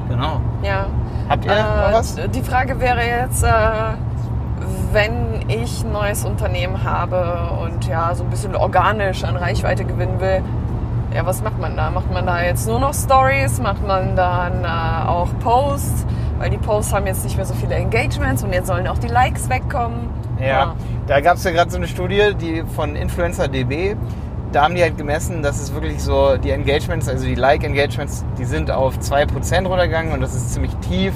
Genau. 0.10 0.42
Ja. 0.62 0.88
Habt 1.30 1.46
ihr 1.46 1.52
noch 1.52 1.94
was? 1.94 2.16
Die 2.16 2.42
Frage 2.42 2.82
wäre 2.82 3.02
jetzt, 3.06 3.44
äh, 3.44 3.50
wenn 4.92 5.46
ich 5.48 5.84
ein 5.84 5.94
neues 5.94 6.26
Unternehmen 6.26 6.84
habe 6.84 7.52
und 7.64 7.88
ja, 7.88 8.14
so 8.14 8.26
ein 8.26 8.30
bisschen 8.30 8.54
organisch 8.54 9.24
an 9.24 9.38
Reichweite 9.38 9.86
gewinnen 9.86 10.20
will, 10.20 10.44
ja, 11.16 11.26
was 11.26 11.42
macht 11.42 11.60
man 11.60 11.78
da? 11.78 11.90
Macht 11.90 12.12
man 12.12 12.26
da 12.26 12.44
jetzt 12.44 12.68
nur 12.68 12.82
noch 12.82 12.94
Stories? 12.94 13.62
Macht 13.62 13.88
man 13.88 14.18
dann 14.18 14.66
äh, 14.66 15.08
auch 15.08 15.30
Posts? 15.40 16.06
Weil 16.38 16.50
die 16.50 16.58
Posts 16.58 16.94
haben 16.94 17.08
jetzt 17.08 17.24
nicht 17.24 17.38
mehr 17.38 17.46
so 17.46 17.54
viele 17.54 17.76
Engagements 17.76 18.44
und 18.44 18.52
jetzt 18.52 18.68
sollen 18.68 18.88
auch 18.88 18.98
die 18.98 19.08
Likes 19.08 19.50
wegkommen. 19.50 20.10
Ja, 20.40 20.76
da 21.10 21.22
gab 21.22 21.38
es 21.38 21.44
ja 21.44 21.50
gerade 21.50 21.72
so 21.72 21.78
eine 21.78 21.88
Studie, 21.88 22.36
die 22.40 22.64
von 22.76 22.96
InfluencerDB. 22.96 23.96
Da 24.52 24.64
haben 24.64 24.76
die 24.76 24.84
halt 24.84 24.96
gemessen, 24.96 25.42
dass 25.42 25.60
es 25.60 25.74
wirklich 25.74 26.04
so, 26.04 26.38
die 26.38 26.52
Engagements, 26.52 27.10
also 27.10 27.26
die 27.26 27.34
Like-Engagements, 27.34 28.24
die 28.38 28.46
sind 28.46 28.70
auf 28.70 29.00
2% 29.00 29.66
runtergegangen 29.66 30.14
und 30.14 30.22
das 30.22 30.36
ist 30.36 30.54
ziemlich 30.54 30.72
tief. 30.88 31.14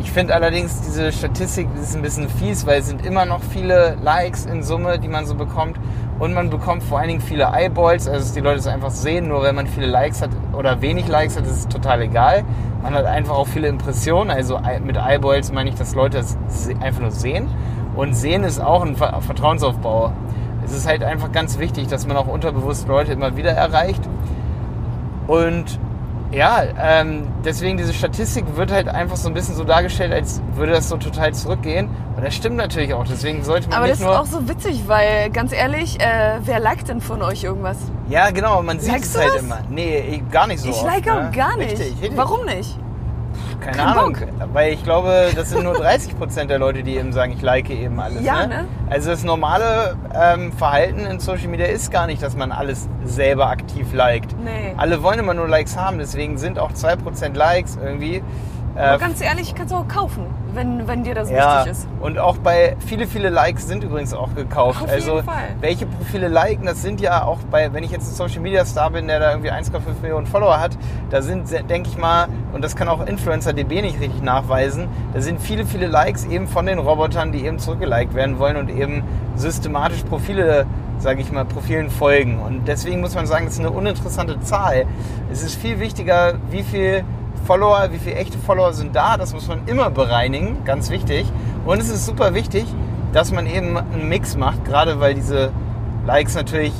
Ich 0.00 0.12
finde 0.12 0.34
allerdings 0.34 0.82
diese 0.82 1.10
Statistik 1.10 1.66
ist 1.80 1.96
ein 1.96 2.02
bisschen 2.02 2.28
fies, 2.28 2.64
weil 2.64 2.78
es 2.78 2.86
sind 2.86 3.04
immer 3.04 3.24
noch 3.24 3.40
viele 3.42 3.96
Likes 4.02 4.46
in 4.46 4.62
Summe, 4.62 5.00
die 5.00 5.08
man 5.08 5.26
so 5.26 5.34
bekommt. 5.34 5.80
Und 6.20 6.32
man 6.32 6.48
bekommt 6.48 6.84
vor 6.84 7.00
allen 7.00 7.08
Dingen 7.08 7.20
viele 7.20 7.50
Eyeballs, 7.52 8.06
also 8.06 8.20
dass 8.20 8.32
die 8.34 8.40
Leute 8.40 8.60
es 8.60 8.68
einfach 8.68 8.90
sehen. 8.90 9.26
Nur 9.26 9.42
wenn 9.42 9.56
man 9.56 9.66
viele 9.66 9.86
Likes 9.86 10.22
hat 10.22 10.30
oder 10.52 10.80
wenig 10.80 11.08
Likes 11.08 11.36
hat, 11.36 11.44
ist 11.44 11.56
es 11.56 11.68
total 11.68 12.02
egal. 12.02 12.44
Man 12.84 12.94
hat 12.94 13.04
einfach 13.04 13.34
auch 13.34 13.48
viele 13.48 13.66
Impressionen. 13.66 14.30
Also 14.30 14.60
mit 14.84 14.96
Eyeballs 14.96 15.50
meine 15.50 15.70
ich, 15.70 15.74
dass 15.74 15.96
Leute 15.96 16.18
es 16.18 16.36
einfach 16.80 17.00
nur 17.00 17.10
sehen. 17.10 17.48
Und 17.96 18.14
sehen 18.14 18.44
ist 18.44 18.60
auch 18.60 18.82
ein 18.84 18.96
Ver- 18.96 19.20
Vertrauensaufbau. 19.20 20.12
Es 20.64 20.72
ist 20.72 20.86
halt 20.88 21.04
einfach 21.04 21.30
ganz 21.30 21.58
wichtig, 21.58 21.86
dass 21.88 22.06
man 22.06 22.16
auch 22.16 22.26
unterbewusst 22.26 22.88
Leute 22.88 23.12
immer 23.12 23.36
wieder 23.36 23.52
erreicht. 23.52 24.02
Und 25.26 25.78
Ja, 26.32 26.62
ähm, 26.82 27.28
deswegen 27.44 27.76
diese 27.76 27.92
Statistik 27.92 28.56
wird 28.56 28.72
halt 28.72 28.88
einfach 28.88 29.14
so 29.14 29.28
ein 29.28 29.34
bisschen 29.34 29.54
so 29.54 29.62
dargestellt, 29.62 30.12
als 30.12 30.42
würde 30.56 30.72
das 30.72 30.88
so 30.88 30.96
total 30.96 31.32
zurückgehen. 31.32 31.88
Und 32.16 32.24
das 32.26 32.34
stimmt 32.34 32.56
natürlich 32.56 32.92
auch. 32.92 33.04
Deswegen 33.04 33.44
sollte 33.44 33.68
man 33.68 33.78
Aber 33.78 33.86
das 33.86 34.00
nicht 34.00 34.08
ist 34.08 34.12
nur. 34.12 34.20
auch 34.20 34.26
so 34.26 34.48
witzig, 34.48 34.82
weil 34.88 35.30
ganz 35.30 35.52
ehrlich, 35.52 36.00
äh, 36.00 36.40
wer 36.42 36.58
liked 36.58 36.88
denn 36.88 37.00
von 37.00 37.22
euch 37.22 37.44
irgendwas? 37.44 37.76
ja, 38.08 38.30
genau, 38.30 38.60
man 38.62 38.80
sieht 38.80 38.90
Likest 38.92 39.14
es 39.14 39.20
halt 39.20 39.34
das? 39.36 39.42
immer. 39.42 39.58
Nee, 39.70 39.98
ich- 40.00 40.28
gar 40.32 40.48
nicht 40.48 40.58
so. 40.60 40.70
ich 40.70 40.74
oft, 40.74 40.84
like 40.86 41.08
auch 41.08 41.22
ne? 41.22 41.30
gar 41.32 41.56
nicht. 41.56 41.70
Richtig, 41.78 41.92
richtig. 42.02 42.16
Warum 42.16 42.44
nicht? 42.46 42.78
Keine 43.60 43.76
Kein 43.76 43.86
Ahnung. 43.86 44.12
Bock. 44.12 44.48
Weil 44.52 44.72
ich 44.72 44.82
glaube, 44.84 45.30
das 45.34 45.50
sind 45.50 45.64
nur 45.64 45.74
30 45.78 46.16
Prozent 46.18 46.50
der 46.50 46.58
Leute, 46.58 46.82
die 46.82 46.96
eben 46.96 47.12
sagen, 47.12 47.32
ich 47.32 47.42
like 47.42 47.70
eben 47.70 47.98
alles. 48.00 48.22
Ja, 48.22 48.46
ne? 48.46 48.48
ne? 48.48 48.64
Also 48.90 49.10
das 49.10 49.24
normale 49.24 49.96
ähm, 50.14 50.52
Verhalten 50.52 51.00
in 51.06 51.20
Social 51.20 51.48
Media 51.48 51.66
ist 51.66 51.90
gar 51.90 52.06
nicht, 52.06 52.22
dass 52.22 52.36
man 52.36 52.52
alles 52.52 52.88
selber 53.04 53.48
aktiv 53.48 53.92
liked. 53.92 54.34
Nee. 54.42 54.74
Alle 54.76 55.02
wollen 55.02 55.18
immer 55.18 55.34
nur 55.34 55.48
Likes 55.48 55.76
haben, 55.76 55.98
deswegen 55.98 56.38
sind 56.38 56.58
auch 56.58 56.72
2% 56.72 57.34
Likes 57.34 57.78
irgendwie. 57.82 58.22
Äh, 58.76 58.80
Aber 58.80 58.98
ganz 58.98 59.20
ehrlich, 59.20 59.54
kannst 59.54 59.72
du 59.72 59.76
auch 59.76 59.86
kaufen, 59.86 60.26
wenn, 60.52 60.88
wenn 60.88 61.04
dir 61.04 61.14
das 61.14 61.30
ja, 61.30 61.58
wichtig 61.58 61.72
ist. 61.72 61.88
und 62.00 62.18
auch 62.18 62.38
bei 62.38 62.76
viele, 62.84 63.06
viele 63.06 63.28
Likes 63.28 63.68
sind 63.68 63.84
übrigens 63.84 64.12
auch 64.12 64.34
gekauft. 64.34 64.82
Auf 64.82 64.90
also 64.90 65.14
jeden 65.16 65.24
Fall. 65.24 65.54
welche 65.60 65.86
Profile 65.86 66.26
liken, 66.26 66.66
das 66.66 66.82
sind 66.82 67.00
ja 67.00 67.24
auch 67.24 67.38
bei, 67.50 67.72
wenn 67.72 67.84
ich 67.84 67.92
jetzt 67.92 68.08
ein 68.10 68.14
Social 68.14 68.40
Media 68.40 68.64
Star 68.64 68.90
bin, 68.90 69.06
der 69.06 69.20
da 69.20 69.30
irgendwie 69.30 69.52
1,5 69.52 69.80
Millionen 70.02 70.26
Follower 70.26 70.58
hat, 70.58 70.76
da 71.10 71.22
sind, 71.22 71.50
denke 71.70 71.88
ich 71.88 71.96
mal, 71.96 72.26
und 72.52 72.64
das 72.64 72.74
kann 72.74 72.88
auch 72.88 73.06
Influencer 73.06 73.52
DB 73.52 73.80
nicht 73.80 74.00
richtig 74.00 74.22
nachweisen, 74.22 74.88
da 75.12 75.20
sind 75.20 75.40
viele, 75.40 75.66
viele 75.66 75.86
Likes 75.86 76.24
eben 76.24 76.48
von 76.48 76.66
den 76.66 76.80
Robotern, 76.80 77.30
die 77.30 77.44
eben 77.46 77.60
zurückgeliked 77.60 78.14
werden 78.14 78.40
wollen 78.40 78.56
und 78.56 78.70
eben 78.70 79.04
systematisch 79.36 80.02
Profile, 80.02 80.66
sage 80.98 81.20
ich 81.20 81.30
mal, 81.30 81.44
Profilen 81.44 81.90
folgen. 81.90 82.40
Und 82.40 82.66
deswegen 82.66 83.00
muss 83.00 83.14
man 83.14 83.26
sagen, 83.26 83.44
das 83.44 83.54
ist 83.54 83.60
eine 83.60 83.70
uninteressante 83.70 84.40
Zahl. 84.40 84.86
Es 85.30 85.42
ist 85.42 85.54
viel 85.60 85.78
wichtiger, 85.78 86.34
wie 86.50 86.62
viel 86.62 87.04
Follower, 87.46 87.88
wie 87.92 87.98
viele 87.98 88.16
echte 88.16 88.38
Follower 88.38 88.72
sind 88.72 88.94
da, 88.96 89.16
das 89.16 89.32
muss 89.34 89.48
man 89.48 89.60
immer 89.66 89.90
bereinigen, 89.90 90.58
ganz 90.64 90.90
wichtig. 90.90 91.30
Und 91.66 91.78
es 91.80 91.88
ist 91.90 92.06
super 92.06 92.34
wichtig, 92.34 92.64
dass 93.12 93.32
man 93.32 93.46
eben 93.46 93.76
einen 93.76 94.08
Mix 94.08 94.36
macht, 94.36 94.64
gerade 94.64 95.00
weil 95.00 95.14
diese 95.14 95.50
Likes 96.06 96.34
natürlich 96.34 96.72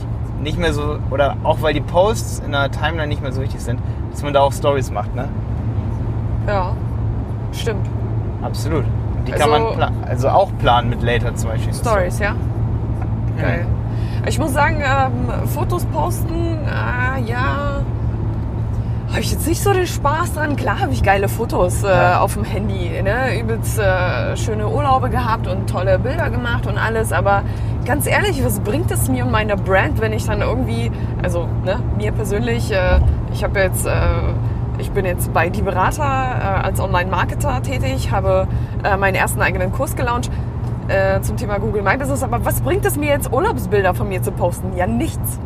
nicht 0.43 0.59
mehr 0.59 0.73
so, 0.73 0.99
oder 1.11 1.37
auch 1.45 1.63
weil 1.63 1.73
die 1.75 1.81
Posts 1.81 2.41
in 2.45 2.53
der 2.53 2.71
Timeline 2.71 3.07
nicht 3.07 3.23
mehr 3.23 3.33
so 3.33 3.41
wichtig 3.41 3.61
sind, 3.61 3.81
dass 4.11 4.23
man 4.23 4.33
da 4.35 4.41
auch 4.41 4.53
Stories 4.53 4.91
macht, 4.91 5.15
ne? 5.15 5.29
Ja, 6.47 6.73
stimmt. 7.53 7.87
Absolut. 8.43 8.85
Die 9.27 9.33
Also- 9.33 9.45
kann 9.51 9.63
man 9.63 9.75
pla 9.77 9.91
also 10.07 10.29
auch 10.29 10.51
planen 10.59 10.91
mit 10.91 11.03
Later 11.03 11.35
zum 11.35 11.51
Beispiel. 11.51 11.73
Stories, 11.73 12.19
ja? 12.19 12.35
Geil. 13.41 13.67
Ich 14.27 14.39
muss 14.39 14.53
sagen, 14.53 14.77
ähm, 14.83 15.49
Fotos 15.49 15.85
posten, 15.87 16.59
äh, 16.67 17.23
ja, 17.31 17.81
habe 19.15 19.23
ich 19.23 19.31
jetzt 19.31 19.47
nicht 19.47 19.63
so 19.63 19.73
den 19.73 19.87
Spaß 19.87 20.33
dran. 20.35 20.57
Klar 20.57 20.81
habe 20.81 20.93
ich 20.93 21.05
geile 21.05 21.29
Fotos 21.29 21.85
äh, 21.85 21.87
Ja. 21.89 22.21
auf 22.21 22.35
dem 22.35 22.43
Handy, 22.43 22.91
ne? 23.01 23.39
übelst 23.39 23.79
äh, 23.79 24.37
schöne 24.37 24.69
Urlaube 24.69 25.09
gehabt 25.09 25.47
und 25.47 25.71
tolle 25.71 26.01
Bilder 26.01 26.31
gemacht 26.31 26.67
und 26.67 26.77
alles. 26.79 27.13
Aber 27.13 27.43
ganz 27.87 28.09
ehrlich, 28.09 28.45
was 28.45 28.59
bringt 28.59 28.91
es 28.91 29.09
mir 29.09 29.25
und 29.25 29.31
meiner 29.31 29.55
Brand, 29.55 30.01
wenn 30.01 30.13
ich 30.13 30.27
dann 30.27 30.41
irgendwie, 30.41 30.91
also 31.23 31.47
ne, 31.65 31.79
mir 31.97 32.11
persönlich, 32.11 32.73
äh, 32.73 32.99
ich 33.33 33.45
habe 33.45 33.61
jetzt... 33.61 33.87
Äh, 33.87 33.91
ich 34.77 34.91
bin 34.91 35.05
jetzt 35.05 35.33
bei 35.33 35.51
Die 35.51 35.63
Berater 35.63 36.03
äh, 36.03 36.67
als 36.67 36.81
Online-Marketer 36.81 37.63
tätig, 37.63 38.11
habe 38.11 38.49
äh, 38.83 38.97
meinen 38.97 39.15
ersten 39.15 39.41
eigenen 39.41 39.71
Kurs 39.71 39.95
gelauncht 39.95 40.33
äh, 40.89 41.21
zum 41.21 41.37
Thema 41.37 41.61
Google 41.61 41.83
My 41.83 41.97
Business. 41.97 42.25
Aber 42.25 42.45
was 42.45 42.61
bringt 42.61 42.85
es 42.85 42.97
mir 42.97 43.11
jetzt, 43.11 43.33
Urlaubsbilder 43.33 43.95
von 43.95 44.09
mir 44.09 44.21
zu 44.21 44.33
posten? 44.33 44.77
Ja, 44.77 44.89
nichts. 44.89 45.39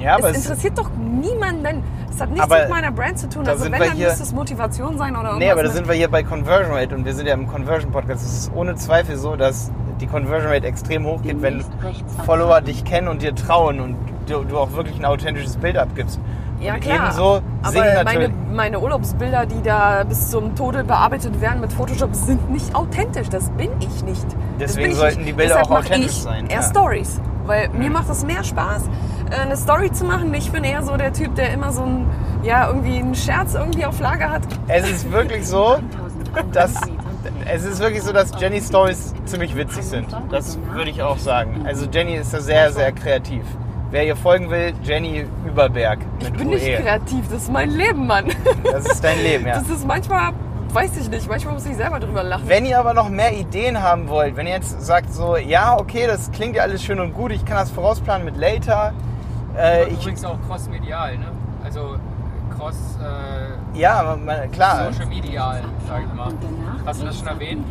Ja, 0.00 0.16
aber 0.16 0.30
es 0.30 0.38
es, 0.38 0.44
interessiert 0.46 0.78
doch 0.78 0.90
niemanden. 0.96 1.82
Es 2.10 2.20
hat 2.20 2.30
nichts 2.30 2.44
Aber 2.44 2.60
mit 2.60 2.70
meiner 2.70 2.90
Brand 2.92 3.18
zu 3.18 3.28
tun. 3.28 3.46
Also 3.46 3.64
wenn, 3.64 3.72
dann 3.72 3.92
hier- 3.92 4.06
müsste 4.08 4.22
es 4.22 4.32
Motivation 4.32 4.96
sein 4.98 5.12
oder 5.14 5.28
irgendwas. 5.30 5.38
nee, 5.38 5.50
aber 5.50 5.62
da 5.62 5.70
sind 5.70 5.86
wir 5.88 5.94
hier 5.94 6.08
bei 6.08 6.22
Conversion 6.22 6.74
Rate 6.74 6.94
und 6.94 7.04
wir 7.04 7.14
sind 7.14 7.26
ja 7.26 7.34
im 7.34 7.46
Conversion 7.46 7.90
Podcast. 7.92 8.24
Es 8.24 8.32
ist 8.38 8.52
ohne 8.54 8.74
Zweifel 8.76 9.16
so, 9.16 9.36
dass 9.36 9.70
die 10.00 10.06
Conversion 10.06 10.52
Rate 10.52 10.66
extrem 10.66 11.04
hoch 11.04 11.22
geht, 11.22 11.42
wenn 11.42 11.64
Follower 12.24 12.60
dich 12.60 12.84
kennen 12.84 13.08
und 13.08 13.22
dir 13.22 13.34
trauen 13.34 13.80
und 13.80 13.96
du, 14.26 14.44
du 14.44 14.58
auch 14.58 14.72
wirklich 14.72 14.98
ein 14.98 15.04
authentisches 15.04 15.56
Bild 15.56 15.76
abgibst. 15.76 16.20
ja, 16.60 16.74
und 16.74 16.80
klar. 16.80 16.96
ebenso 17.06 17.40
aber 17.62 18.04
meine, 18.04 18.28
meine 18.52 18.80
Urlaubsbilder, 18.80 19.46
die 19.46 19.62
da 19.62 20.04
bis 20.04 20.30
zum 20.30 20.54
Tode 20.54 20.84
bearbeitet 20.84 21.40
werden 21.40 21.60
mit 21.60 21.72
Photoshop, 21.72 22.14
sind 22.14 22.50
nicht 22.50 22.74
authentisch. 22.74 23.28
Das 23.28 23.50
bin 23.50 23.70
ich 23.80 24.04
nicht. 24.04 24.26
Deswegen 24.60 24.90
ich 24.90 24.96
sollten 24.96 25.18
nicht. 25.18 25.28
die 25.28 25.32
Bilder 25.32 25.54
Deshalb 25.56 25.70
auch 25.70 25.78
authentisch 25.78 26.06
ich 26.06 26.22
sein, 26.22 26.46
Eher 26.48 26.60
ja. 26.60 26.62
Stories. 26.62 27.20
Weil 27.46 27.70
mir 27.70 27.90
macht 27.90 28.10
das 28.10 28.24
mehr 28.26 28.44
Spaß, 28.44 28.82
eine 29.30 29.56
Story 29.56 29.90
zu 29.92 30.04
machen. 30.04 30.32
Ich 30.34 30.50
bin 30.50 30.64
eher 30.64 30.82
so 30.82 30.96
der 30.96 31.12
Typ, 31.12 31.34
der 31.34 31.52
immer 31.52 31.72
so 31.72 31.82
ein, 31.82 32.06
ja, 32.42 32.68
irgendwie 32.68 32.98
einen 32.98 33.14
Scherz 33.14 33.54
irgendwie 33.54 33.84
auf 33.84 34.00
Lager 34.00 34.30
hat. 34.30 34.42
Es 34.68 34.88
ist 34.88 35.10
wirklich 35.10 35.46
so, 35.46 35.74
1300 35.74 36.56
dass 36.56 36.74
es 37.50 37.64
ist 37.64 37.80
wirklich 37.80 38.02
so, 38.02 38.12
dass 38.12 38.30
Jenny 38.38 38.60
Stories 38.60 39.14
ziemlich 39.24 39.56
witzig 39.56 39.84
sind. 39.84 40.06
Das 40.30 40.58
würde 40.72 40.90
ich 40.90 41.02
auch 41.02 41.18
sagen. 41.18 41.62
Also 41.66 41.86
Jenny 41.86 42.14
ist 42.16 42.32
da 42.32 42.40
sehr, 42.40 42.70
sehr 42.72 42.92
kreativ. 42.92 43.42
Wer 43.90 44.06
ihr 44.06 44.16
folgen 44.16 44.50
will, 44.50 44.74
Jenny 44.82 45.24
Überberg 45.46 45.98
mit 46.18 46.28
Ich 46.28 46.32
bin 46.32 46.48
UE. 46.48 46.54
nicht 46.54 46.76
kreativ, 46.76 47.24
das 47.30 47.42
ist 47.44 47.52
mein 47.52 47.70
Leben, 47.70 48.06
Mann. 48.06 48.26
Das 48.64 48.84
ist 48.84 49.02
dein 49.02 49.18
Leben, 49.22 49.46
ja. 49.46 49.54
Das 49.54 49.68
ist 49.70 49.86
manchmal, 49.86 50.32
weiß 50.74 50.98
ich 51.00 51.08
nicht, 51.08 51.26
manchmal 51.26 51.54
muss 51.54 51.64
ich 51.64 51.74
selber 51.74 51.98
drüber 51.98 52.22
lachen. 52.22 52.44
Wenn 52.46 52.66
ihr 52.66 52.78
aber 52.78 52.92
noch 52.92 53.08
mehr 53.08 53.32
Ideen 53.32 53.82
haben 53.82 54.08
wollt, 54.08 54.36
wenn 54.36 54.46
ihr 54.46 54.52
jetzt 54.54 54.82
sagt 54.82 55.12
so, 55.12 55.36
ja, 55.38 55.78
okay, 55.78 56.06
das 56.06 56.30
klingt 56.32 56.54
ja 56.56 56.62
alles 56.62 56.82
schön 56.84 57.00
und 57.00 57.14
gut, 57.14 57.32
ich 57.32 57.46
kann 57.46 57.56
das 57.56 57.70
vorausplanen 57.70 58.26
mit 58.26 58.36
Later. 58.36 58.92
Äh, 59.58 59.88
ich, 59.88 60.00
Übrigens 60.00 60.24
auch 60.24 60.38
cross-medial, 60.46 61.18
ne? 61.18 61.26
Also 61.64 61.96
cross 62.56 62.76
äh, 63.02 63.78
ja, 63.78 64.16
man- 64.24 64.50
klar, 64.52 64.92
social 64.92 65.06
medial, 65.06 65.62
sag 65.88 66.02
ich 66.02 66.14
mal. 66.14 66.32
Hast 66.86 67.00
du 67.02 67.06
das 67.06 67.18
schon 67.18 67.28
erwähnt? 67.28 67.66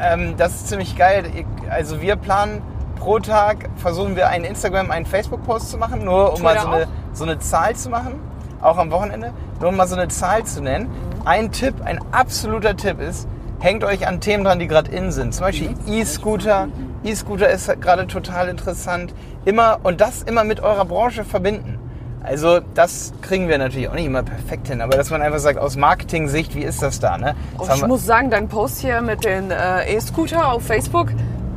ähm, 0.00 0.34
das 0.36 0.54
ist 0.54 0.68
ziemlich 0.68 0.96
geil. 0.96 1.24
Also 1.70 2.00
wir 2.00 2.16
planen 2.16 2.62
pro 2.96 3.18
Tag, 3.18 3.68
versuchen 3.76 4.14
wir 4.16 4.28
einen 4.28 4.44
Instagram, 4.44 4.90
einen 4.90 5.06
Facebook-Post 5.06 5.70
zu 5.70 5.78
machen, 5.78 6.04
nur 6.04 6.34
um 6.34 6.42
mal 6.42 6.58
so 6.58 6.68
eine, 6.68 6.86
so 7.12 7.24
eine 7.24 7.38
Zahl 7.40 7.74
zu 7.74 7.90
machen, 7.90 8.14
auch 8.60 8.78
am 8.78 8.90
Wochenende, 8.92 9.32
nur 9.60 9.70
um 9.70 9.76
mal 9.76 9.88
so 9.88 9.96
eine 9.96 10.08
Zahl 10.08 10.44
zu 10.44 10.62
nennen. 10.62 10.88
Ein 11.24 11.50
Tipp, 11.52 11.74
ein 11.84 11.98
absoluter 12.12 12.76
Tipp 12.76 13.00
ist, 13.00 13.28
hängt 13.60 13.84
euch 13.84 14.06
an 14.06 14.20
Themen 14.20 14.44
dran, 14.44 14.58
die 14.60 14.66
gerade 14.68 14.90
in 14.90 15.10
sind. 15.12 15.34
Zum 15.34 15.46
Beispiel 15.46 15.74
E-Scooter. 15.86 16.68
E-Scooter 17.04 17.48
ist 17.48 17.68
gerade 17.80 18.06
total 18.06 18.48
interessant. 18.48 19.14
Immer 19.44 19.80
und 19.82 20.00
das 20.00 20.22
immer 20.22 20.44
mit 20.44 20.60
eurer 20.60 20.84
Branche 20.84 21.24
verbinden. 21.24 21.78
Also 22.22 22.60
das 22.74 23.12
kriegen 23.20 23.48
wir 23.48 23.58
natürlich 23.58 23.88
auch 23.88 23.94
nicht 23.94 24.06
immer 24.06 24.22
perfekt 24.22 24.68
hin, 24.68 24.80
aber 24.80 24.96
dass 24.96 25.10
man 25.10 25.22
einfach 25.22 25.40
sagt, 25.40 25.58
aus 25.58 25.76
Marketing-Sicht, 25.76 26.54
wie 26.54 26.62
ist 26.62 26.80
das 26.80 27.00
da? 27.00 27.18
Ne? 27.18 27.34
Das 27.58 27.68
haben 27.68 27.80
ich 27.80 27.86
muss 27.86 28.06
sagen, 28.06 28.30
dein 28.30 28.48
Post 28.48 28.80
hier 28.80 29.00
mit 29.00 29.24
den 29.24 29.50
äh, 29.50 29.92
E-Scooter 29.92 30.52
auf 30.52 30.62
Facebook, 30.62 31.08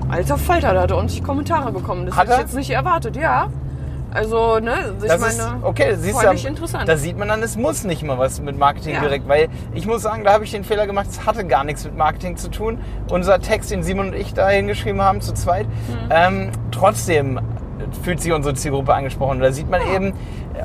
alter 0.09 0.39
Falter, 0.39 0.73
da 0.73 0.81
hat 0.81 0.91
er 0.91 0.97
ordentlich 0.97 1.23
Kommentare 1.23 1.71
bekommen. 1.71 2.07
Das 2.07 2.15
Hat 2.15 2.27
hätte 2.27 2.33
ich 2.33 2.41
jetzt 2.41 2.55
nicht 2.55 2.71
erwartet, 2.71 3.15
ja. 3.15 3.49
Also, 4.15 4.59
ne, 4.59 4.93
ich 5.01 5.07
das 5.09 5.19
meine, 5.19 5.33
ist, 5.33 5.49
okay, 5.63 5.95
siehst 5.97 6.23
du, 6.23 6.47
interessant. 6.47 6.87
da 6.87 6.95
sieht 6.95 7.17
man 7.17 7.27
dann, 7.27 7.43
es 7.43 7.57
muss 7.57 7.83
nicht 7.83 8.01
mal 8.01 8.17
was 8.17 8.39
mit 8.39 8.57
Marketing 8.57 8.93
Ja. 8.93 9.01
direkt, 9.01 9.27
weil 9.27 9.49
ich 9.73 9.85
muss 9.85 10.01
sagen, 10.03 10.23
da 10.23 10.31
habe 10.31 10.45
ich 10.45 10.51
den 10.51 10.63
Fehler 10.63 10.87
gemacht, 10.87 11.07
es 11.09 11.25
hatte 11.25 11.45
gar 11.45 11.65
nichts 11.65 11.83
mit 11.83 11.97
Marketing 11.97 12.37
zu 12.37 12.49
tun. 12.49 12.79
Unser 13.11 13.41
Text, 13.41 13.71
den 13.71 13.83
Simon 13.83 14.07
und 14.07 14.13
ich 14.15 14.33
da 14.33 14.47
hingeschrieben 14.47 15.01
haben, 15.01 15.19
zu 15.19 15.33
zweit, 15.33 15.65
Mhm. 15.67 15.71
ähm, 16.11 16.51
trotzdem 16.71 17.41
fühlt 18.03 18.21
sich 18.21 18.31
unsere 18.31 18.55
Zielgruppe 18.55 18.93
angesprochen. 18.93 19.39
Da 19.39 19.51
sieht 19.51 19.69
man 19.69 19.81
eben, 19.93 20.13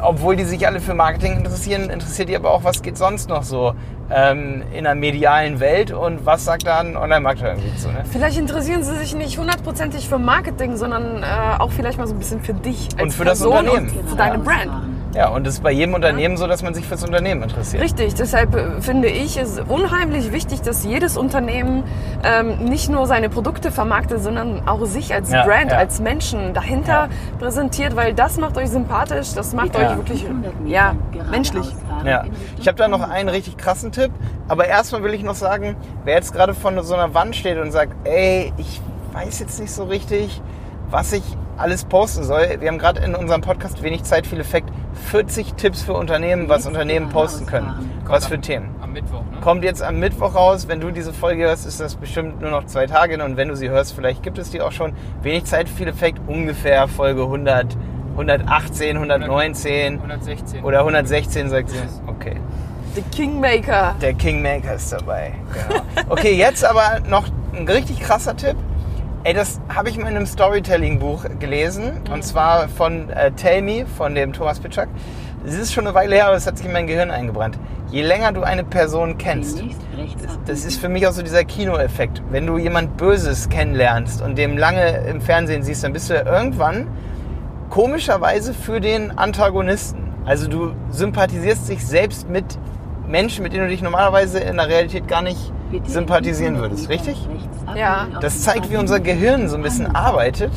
obwohl 0.02 0.36
die 0.36 0.44
sich 0.44 0.66
alle 0.66 0.80
für 0.80 0.94
Marketing 0.94 1.38
interessieren, 1.38 1.90
interessiert 1.90 2.28
die 2.28 2.36
aber 2.36 2.50
auch, 2.50 2.64
was 2.64 2.82
geht 2.82 2.96
sonst 2.96 3.28
noch 3.28 3.42
so 3.42 3.74
ähm, 4.10 4.62
in 4.72 4.84
der 4.84 4.94
medialen 4.94 5.60
Welt 5.60 5.92
und 5.92 6.26
was 6.26 6.44
sagt 6.44 6.66
da 6.66 6.80
ein 6.80 6.96
Online-Marketer 6.96 7.50
irgendwie 7.50 7.76
zu. 7.76 7.88
Ne? 7.88 8.04
Vielleicht 8.10 8.38
interessieren 8.38 8.82
sie 8.82 8.96
sich 8.96 9.14
nicht 9.14 9.38
hundertprozentig 9.38 10.08
für 10.08 10.18
Marketing, 10.18 10.76
sondern 10.76 11.22
äh, 11.22 11.26
auch 11.58 11.70
vielleicht 11.70 11.98
mal 11.98 12.06
so 12.06 12.14
ein 12.14 12.18
bisschen 12.18 12.40
für 12.40 12.54
dich 12.54 12.88
als 12.96 13.02
Und 13.02 13.12
für 13.12 13.24
das 13.24 13.38
Person 13.38 13.58
Unternehmen. 13.58 13.98
und 13.98 14.08
für 14.08 14.16
deine 14.16 14.38
Geradeaus 14.38 14.64
Brand. 14.66 14.89
Ja, 15.14 15.28
und 15.30 15.44
es 15.46 15.54
ist 15.54 15.62
bei 15.62 15.72
jedem 15.72 15.94
Unternehmen 15.94 16.36
so, 16.36 16.46
dass 16.46 16.62
man 16.62 16.72
sich 16.72 16.86
fürs 16.86 17.02
Unternehmen 17.02 17.42
interessiert. 17.42 17.82
Richtig, 17.82 18.14
deshalb 18.14 18.54
äh, 18.54 18.80
finde 18.80 19.08
ich 19.08 19.36
es 19.36 19.58
unheimlich 19.58 20.30
wichtig, 20.32 20.62
dass 20.62 20.84
jedes 20.84 21.16
Unternehmen 21.16 21.82
ähm, 22.22 22.58
nicht 22.64 22.88
nur 22.88 23.06
seine 23.08 23.28
Produkte 23.28 23.72
vermarktet, 23.72 24.22
sondern 24.22 24.68
auch 24.68 24.84
sich 24.86 25.12
als 25.12 25.32
Ja, 25.32 25.44
Brand, 25.44 25.72
ja. 25.72 25.78
als 25.78 26.00
Menschen 26.00 26.54
dahinter 26.54 26.92
Ja. 26.92 27.08
präsentiert, 27.40 27.96
weil 27.96 28.14
das 28.14 28.38
macht 28.38 28.56
euch 28.56 28.70
sympathisch, 28.70 29.34
das 29.34 29.52
macht 29.52 29.74
euch 29.76 29.96
wirklich 29.96 30.24
100 30.24 30.60
Metern 30.60 30.68
ja, 30.70 30.94
menschlich. 31.30 31.66
Ja, 32.04 32.24
ich 32.58 32.68
habe 32.68 32.78
da 32.78 32.86
noch 32.86 33.02
einen 33.08 33.28
richtig 33.28 33.56
krassen 33.56 33.90
Tipp. 33.92 34.12
Aber 34.46 34.66
erstmal 34.66 35.02
will 35.02 35.14
ich 35.14 35.22
noch 35.22 35.34
sagen, 35.34 35.76
wer 36.04 36.14
jetzt 36.14 36.32
gerade 36.32 36.54
vor 36.54 36.70
so 36.82 36.94
einer 36.94 37.14
Wand 37.14 37.36
steht 37.36 37.58
und 37.58 37.72
sagt, 37.72 37.94
ey, 38.04 38.52
ich 38.58 38.80
weiß 39.12 39.40
jetzt 39.40 39.60
nicht 39.60 39.72
so 39.72 39.84
richtig, 39.84 40.40
was 40.90 41.12
ich 41.12 41.22
alles 41.56 41.84
posten 41.84 42.24
soll. 42.24 42.56
Wir 42.60 42.68
haben 42.68 42.78
gerade 42.78 43.00
in 43.00 43.14
unserem 43.14 43.42
Podcast 43.42 43.82
wenig 43.82 44.02
Zeit, 44.04 44.26
viel 44.26 44.40
Effekt. 44.40 44.70
40 45.00 45.54
Tipps 45.54 45.82
für 45.82 45.94
Unternehmen, 45.94 46.48
was 46.48 46.66
Unternehmen 46.66 47.08
geradeaus 47.08 47.32
posten 47.32 47.46
können. 47.46 47.90
Was 48.06 48.26
für 48.26 48.40
Themen. 48.40 48.74
Am 48.80 48.92
Mittwoch, 48.92 49.20
ne? 49.20 49.40
Kommt 49.40 49.64
jetzt 49.64 49.82
am 49.82 49.98
Mittwoch 49.98 50.34
raus. 50.34 50.68
Wenn 50.68 50.80
du 50.80 50.90
diese 50.90 51.12
Folge 51.12 51.44
hörst, 51.44 51.66
ist 51.66 51.80
das 51.80 51.94
bestimmt 51.94 52.40
nur 52.40 52.50
noch 52.50 52.66
zwei 52.66 52.86
Tage. 52.86 53.22
Und 53.24 53.36
wenn 53.36 53.48
du 53.48 53.56
sie 53.56 53.68
hörst, 53.68 53.94
vielleicht 53.94 54.22
gibt 54.22 54.38
es 54.38 54.50
die 54.50 54.60
auch 54.60 54.72
schon. 54.72 54.92
Wenig 55.22 55.44
Zeit, 55.44 55.68
viel 55.68 55.88
Effekt. 55.88 56.20
Ungefähr 56.26 56.88
Folge 56.88 57.22
100, 57.22 57.76
118, 58.12 58.96
119. 58.96 59.94
116. 59.94 60.64
Oder 60.64 60.80
116 60.80 61.50
sagt 61.50 61.70
sie. 61.70 61.78
Okay. 62.06 62.36
The 62.94 63.02
Kingmaker. 63.02 63.94
Der 64.00 64.14
Kingmaker 64.14 64.74
ist 64.74 64.92
dabei. 64.92 65.32
Genau. 65.52 65.82
Okay, 66.08 66.34
jetzt 66.34 66.64
aber 66.64 67.00
noch 67.08 67.26
ein 67.56 67.68
richtig 67.68 68.00
krasser 68.00 68.36
Tipp. 68.36 68.56
Ey, 69.22 69.34
das 69.34 69.60
habe 69.68 69.90
ich 69.90 69.98
mal 69.98 70.08
in 70.08 70.16
einem 70.16 70.24
Storytelling-Buch 70.24 71.26
gelesen. 71.38 72.00
Und 72.10 72.24
zwar 72.24 72.70
von 72.70 73.10
äh, 73.10 73.30
Tell 73.32 73.60
Me, 73.60 73.84
von 73.84 74.14
dem 74.14 74.32
Thomas 74.32 74.60
Pitschak. 74.60 74.88
Das 75.44 75.56
ist 75.56 75.74
schon 75.74 75.86
eine 75.86 75.94
Weile 75.94 76.14
her, 76.14 76.28
aber 76.28 76.36
es 76.36 76.46
hat 76.46 76.56
sich 76.56 76.64
in 76.66 76.72
mein 76.72 76.86
Gehirn 76.86 77.10
eingebrannt. 77.10 77.58
Je 77.90 78.00
länger 78.00 78.32
du 78.32 78.42
eine 78.42 78.64
Person 78.64 79.18
kennst, 79.18 79.58
abbiegen. 79.58 79.76
das 80.46 80.64
ist 80.64 80.80
für 80.80 80.88
mich 80.88 81.06
auch 81.06 81.12
so 81.12 81.20
dieser 81.20 81.44
Kinoeffekt. 81.44 82.22
Wenn 82.30 82.46
du 82.46 82.56
jemand 82.56 82.96
Böses 82.96 83.50
kennenlernst 83.50 84.22
und 84.22 84.38
dem 84.38 84.56
lange 84.56 85.04
im 85.06 85.20
Fernsehen 85.20 85.62
siehst, 85.62 85.84
dann 85.84 85.92
bist 85.92 86.08
du 86.08 86.14
ja 86.14 86.24
irgendwann 86.24 86.86
komischerweise 87.68 88.54
für 88.54 88.80
den 88.80 89.18
Antagonisten. 89.18 90.14
Also 90.24 90.48
du 90.48 90.72
sympathisierst 90.88 91.68
dich 91.68 91.86
selbst 91.86 92.30
mit 92.30 92.58
Menschen, 93.06 93.42
mit 93.42 93.52
denen 93.52 93.64
du 93.64 93.70
dich 93.70 93.82
normalerweise 93.82 94.38
in 94.40 94.56
der 94.56 94.68
Realität 94.68 95.08
gar 95.08 95.20
nicht 95.20 95.52
sympathisieren 95.86 96.56
500 96.56 96.70
würdest, 96.70 96.88
richtig? 96.88 97.28
Ja. 97.76 98.06
Das 98.20 98.42
zeigt, 98.42 98.70
wie 98.70 98.76
unser 98.76 99.00
Gehirn 99.00 99.48
so 99.48 99.56
ein 99.56 99.62
bisschen 99.62 99.94
arbeitet. 99.94 100.52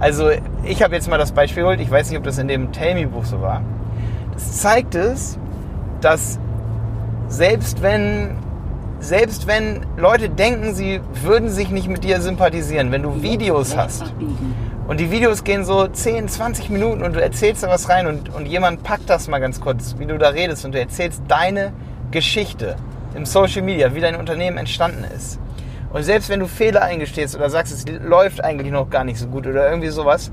Also 0.00 0.30
ich 0.64 0.82
habe 0.82 0.94
jetzt 0.94 1.08
mal 1.08 1.18
das 1.18 1.32
Beispiel 1.32 1.62
geholt, 1.62 1.80
ich 1.80 1.90
weiß 1.90 2.10
nicht, 2.10 2.18
ob 2.18 2.24
das 2.24 2.38
in 2.38 2.48
dem 2.48 2.72
Tell 2.72 2.94
Me 2.94 3.06
Buch 3.06 3.24
so 3.24 3.40
war. 3.40 3.62
Das 4.32 4.60
zeigt 4.60 4.94
es, 4.94 5.38
dass 6.00 6.38
selbst 7.28 7.82
wenn, 7.82 8.36
selbst 9.00 9.46
wenn 9.46 9.86
Leute 9.96 10.28
denken, 10.28 10.74
sie 10.74 11.00
würden 11.22 11.48
sich 11.48 11.70
nicht 11.70 11.88
mit 11.88 12.04
dir 12.04 12.20
sympathisieren, 12.20 12.92
wenn 12.92 13.02
du 13.02 13.22
Videos 13.22 13.76
hast 13.76 14.12
und 14.86 15.00
die 15.00 15.10
Videos 15.10 15.44
gehen 15.44 15.64
so 15.64 15.86
10, 15.86 16.28
20 16.28 16.70
Minuten 16.70 17.02
und 17.02 17.14
du 17.14 17.22
erzählst 17.22 17.62
da 17.62 17.68
was 17.68 17.88
rein 17.88 18.06
und, 18.06 18.34
und 18.34 18.46
jemand 18.46 18.82
packt 18.82 19.08
das 19.08 19.28
mal 19.28 19.38
ganz 19.38 19.60
kurz, 19.60 19.96
wie 19.98 20.06
du 20.06 20.18
da 20.18 20.28
redest 20.28 20.64
und 20.64 20.72
du 20.72 20.80
erzählst 20.80 21.22
deine 21.28 21.72
Geschichte 22.10 22.76
im 23.14 23.26
Social 23.26 23.62
Media, 23.62 23.94
wie 23.94 24.00
dein 24.00 24.16
Unternehmen 24.16 24.58
entstanden 24.58 25.04
ist. 25.16 25.38
Und 25.92 26.02
selbst 26.02 26.28
wenn 26.28 26.40
du 26.40 26.46
Fehler 26.46 26.82
eingestehst 26.82 27.36
oder 27.36 27.48
sagst, 27.48 27.72
es 27.72 27.84
läuft 28.02 28.42
eigentlich 28.42 28.72
noch 28.72 28.90
gar 28.90 29.04
nicht 29.04 29.18
so 29.18 29.28
gut 29.28 29.46
oder 29.46 29.68
irgendwie 29.68 29.90
sowas, 29.90 30.32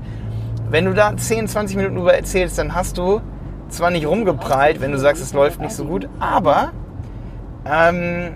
wenn 0.68 0.86
du 0.86 0.92
da 0.92 1.16
10, 1.16 1.48
20 1.48 1.76
Minuten 1.76 1.96
drüber 1.96 2.14
erzählst, 2.14 2.58
dann 2.58 2.74
hast 2.74 2.98
du 2.98 3.20
zwar 3.68 3.90
nicht 3.90 4.06
rumgeprallt, 4.06 4.80
wenn 4.80 4.90
du 4.90 4.98
sagst, 4.98 5.22
es 5.22 5.32
läuft 5.32 5.60
nicht 5.60 5.74
so 5.74 5.84
gut, 5.84 6.08
aber 6.18 6.72
ähm, 7.64 8.32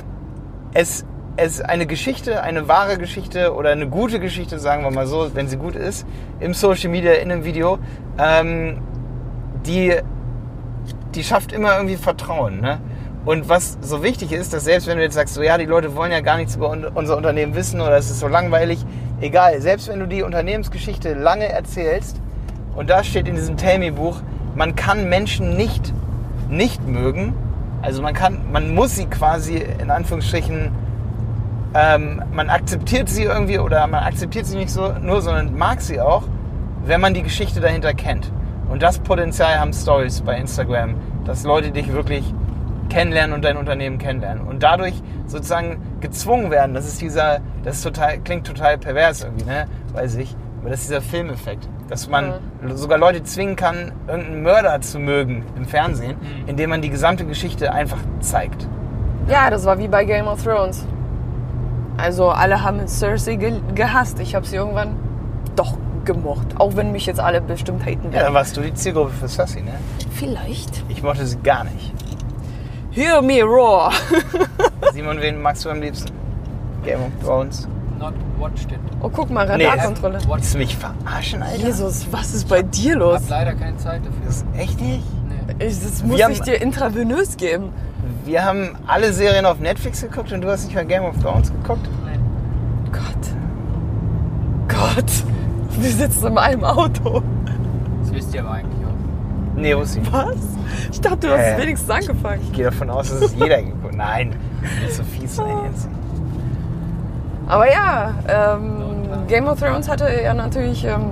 es, 0.73 1.05
es 1.37 1.61
eine 1.61 1.87
Geschichte, 1.87 2.43
eine 2.43 2.69
wahre 2.69 2.99
Geschichte 2.99 3.55
oder 3.55 3.71
eine 3.71 3.89
gute 3.89 4.21
Geschichte, 4.21 4.59
sagen 4.59 4.85
wir 4.85 4.91
mal 4.91 5.07
so, 5.07 5.35
wenn 5.35 5.49
sie 5.49 5.57
gut 5.57 5.75
ist, 5.77 6.07
im 6.41 6.55
Social 6.55 6.91
Media, 6.91 7.13
in 7.15 7.33
einem 7.33 7.45
Video, 7.45 7.79
ähm, 8.19 8.83
die, 9.67 9.95
die 11.15 11.25
schafft 11.25 11.53
immer 11.53 11.77
irgendwie 11.77 11.97
Vertrauen. 11.97 12.61
Ne? 12.61 12.79
Und 13.27 13.49
was 13.49 13.77
so 13.83 14.05
wichtig 14.05 14.31
ist, 14.31 14.55
dass 14.55 14.65
selbst 14.65 14.87
wenn 14.87 14.97
du 14.99 15.03
jetzt 15.03 15.15
sagst, 15.15 15.35
so 15.35 15.43
ja, 15.43 15.59
die 15.59 15.65
Leute 15.67 15.97
wollen 15.97 16.13
ja 16.13 16.21
gar 16.21 16.37
nichts 16.37 16.55
über 16.55 16.71
un- 16.71 16.87
unser 16.87 17.17
Unternehmen 17.17 17.57
wissen 17.57 17.81
oder 17.81 17.97
es 17.97 18.09
ist 18.09 18.21
so 18.21 18.29
langweilig, 18.29 18.87
egal, 19.21 19.61
selbst 19.61 19.89
wenn 19.89 19.99
du 19.99 20.07
die 20.07 20.23
Unternehmensgeschichte 20.23 21.13
lange 21.13 21.49
erzählst, 21.49 22.21
und 22.77 22.89
da 22.89 23.03
steht 23.03 23.27
in 23.27 23.35
diesem 23.35 23.57
Tell 23.57 23.81
Me 23.81 23.91
Buch, 23.91 24.21
man 24.55 24.77
kann 24.77 25.09
Menschen 25.09 25.57
nicht 25.57 25.93
nicht 26.49 26.87
mögen. 26.87 27.35
Also 27.83 28.01
man 28.01 28.15
kann, 28.15 28.39
man 28.53 28.75
muss 28.75 28.95
sie 28.95 29.07
quasi 29.07 29.57
in 29.57 29.91
Anführungsstrichen, 29.91 30.71
ähm, 31.75 32.23
man 32.33 32.49
akzeptiert 32.49 33.09
sie 33.09 33.25
irgendwie 33.25 33.59
oder 33.59 33.87
man 33.89 34.05
akzeptiert 34.05 34.47
sie 34.47 34.57
nicht 34.57 34.71
so 34.71 34.93
nur, 35.03 35.21
sondern 35.21 35.57
mag 35.57 35.81
sie 35.81 36.01
auch, 36.01 36.23
wenn 36.85 37.01
man 37.01 37.13
die 37.15 37.23
Geschichte 37.23 37.61
dahinter 37.61 37.93
kennt. 37.93 38.31
Und 38.69 38.83
das 38.83 39.01
Potenzial 39.01 39.59
haben 39.59 39.73
Stories 39.73 40.21
bei 40.21 40.39
Instagram, 40.39 40.95
dass 41.25 41.43
Leute 41.43 41.73
dich 41.73 41.93
wirklich 41.93 42.33
kennenlernen 42.89 43.35
und 43.35 43.45
dein 43.45 43.57
Unternehmen 43.57 43.99
kennenlernen 43.99 44.47
und 44.47 44.63
dadurch 44.63 44.95
sozusagen 45.27 45.79
gezwungen 46.01 46.51
werden. 46.51 46.75
Das 46.75 46.87
ist 46.87 47.01
dieser, 47.01 47.41
das 47.65 47.77
ist 47.77 47.83
total, 47.83 48.19
klingt 48.19 48.47
total 48.47 48.79
pervers 48.79 49.23
irgendwie, 49.25 49.45
ne? 49.45 49.67
Weiß 49.93 50.17
ich. 50.17 50.35
Aber 50.61 50.71
das 50.71 50.81
ist 50.81 50.89
dieser 50.91 51.01
Filmeffekt, 51.03 51.69
dass 51.89 52.09
man 52.09 52.35
sogar 52.75 52.99
Leute 52.99 53.23
zwingen 53.23 53.55
kann, 53.57 53.93
irgendeinen 54.09 54.43
Mörder 54.43 54.81
zu 54.81 54.99
mögen 54.99 55.45
im 55.57 55.65
Fernsehen, 55.65 56.17
indem 56.47 56.71
man 56.71 56.83
die 56.83 56.91
gesamte 56.91 57.25
Geschichte 57.25 57.73
einfach 57.73 57.99
zeigt. 58.21 58.67
Ja, 59.29 59.49
das 59.51 59.65
war 59.65 59.79
wie 59.79 59.87
bei 59.89 60.05
Game 60.05 60.27
of 60.27 60.43
Thrones. 60.43 60.85
Also 61.99 62.29
alle 62.31 62.63
haben 62.63 62.87
Cersei 62.89 63.37
ge 63.37 63.55
gehasst. 63.75 64.19
Ich 64.21 64.35
habe 64.35 64.45
sie 64.45 64.57
irgendwann 64.57 64.97
doch 65.55 65.77
gemocht. 66.05 66.47
Auch 66.59 66.77
wenn 66.77 66.93
mich 66.93 67.07
jetzt 67.07 67.21
alle 67.21 67.41
bestimmt 67.41 67.85
haten 67.85 68.05
Ja, 68.05 68.11
dann 68.11 68.13
werden. 68.13 68.35
warst 68.35 68.57
du 68.57 68.61
die 68.61 68.75
Zielgruppe 68.75 69.11
für 69.13 69.29
Sassy, 69.29 69.63
ne? 69.63 69.73
Vielleicht. 70.11 70.85
Ich 70.89 71.03
mochte 71.03 71.25
sie 71.27 71.39
gar 71.39 71.65
nicht. 71.65 71.93
Hear 72.97 73.21
me 73.23 73.43
roar. 73.43 73.93
Simon, 74.95 75.21
wen 75.21 75.43
magst 75.43 75.65
du 75.65 75.71
am 75.71 75.81
liebsten? 75.83 76.11
Game 76.83 77.01
of 77.03 77.13
Thrones. 77.23 77.69
Not 77.99 78.15
watched 78.39 78.73
it. 78.73 78.79
Oh, 79.03 79.11
guck 79.11 79.29
mal, 79.31 79.47
Nee, 79.57 79.67
Radarkontrolle. 79.67 80.19
Willst 80.29 80.55
du 80.55 80.59
mich 80.59 80.77
verarschen, 80.77 81.43
Alter? 81.43 81.67
Jesus, 81.67 82.07
was 82.11 82.35
ist 82.35 82.49
bei 82.49 82.63
dir 82.63 82.93
Ich 82.95 82.99
los? 82.99 83.21
hab 83.23 83.29
leider 83.31 83.55
keine 83.55 83.77
Zeit 83.77 84.01
dafür. 84.01 84.21
Das 84.27 84.37
ist 84.37 84.47
echt 84.57 84.81
nicht? 84.81 85.05
Nee. 85.29 85.67
Ich, 85.67 85.81
das 85.83 86.03
muss 86.03 86.17
Wir 86.19 86.29
ich 86.31 86.39
haben- 86.39 86.45
dir 86.45 86.61
intravenös 86.63 87.37
geben. 87.37 87.71
Wir 88.25 88.45
haben 88.45 88.77
alle 88.87 89.13
Serien 89.13 89.45
auf 89.47 89.61
Netflix 89.61 90.01
geguckt 90.03 90.33
und 90.33 90.41
du 90.41 90.51
hast 90.51 90.65
nicht 90.65 90.75
mal 90.75 90.85
Game 90.87 91.05
of 91.05 91.17
Thrones 91.23 91.53
geguckt? 91.53 91.87
Nee. 92.05 92.19
Gott. 92.93 93.25
Gott. 94.69 95.11
Wir 95.79 95.91
sitzen 95.91 96.27
in 96.29 96.39
einem 96.39 96.65
Auto. 96.65 97.23
Das 98.03 98.13
wisst 98.15 98.35
ihr 98.35 98.41
aber 98.41 98.53
eigentlich 98.53 98.85
auch. 98.87 99.57
Nee, 99.57 99.77
wusste 99.77 100.01
ich 100.01 100.05
nicht. 100.05 100.13
Was? 100.13 100.56
Ich 100.93 101.01
dachte, 101.01 101.29
du 101.29 101.33
hast 101.33 101.41
Äh. 101.59 101.59
wenigstens 101.63 101.91
angefangen. 101.91 102.41
Ich 102.45 102.53
gehe 102.53 102.65
davon 102.67 102.91
aus, 102.91 103.09
dass 103.11 103.21
es 103.21 103.35
jeder 103.35 103.63
geguckt 103.63 103.95
Nein, 103.97 104.35
nicht 104.83 104.95
so 104.95 105.03
fies 105.03 105.37
sein 105.37 105.57
jetzt. 105.71 105.89
Aber 107.49 107.71
ja, 107.71 108.15
ähm, 108.29 108.83
Game 109.29 109.47
of 109.47 109.61
Thrones 109.61 109.89
hatte 109.89 110.09
ja 110.23 110.35
natürlich 110.35 110.85
ähm, 110.85 111.11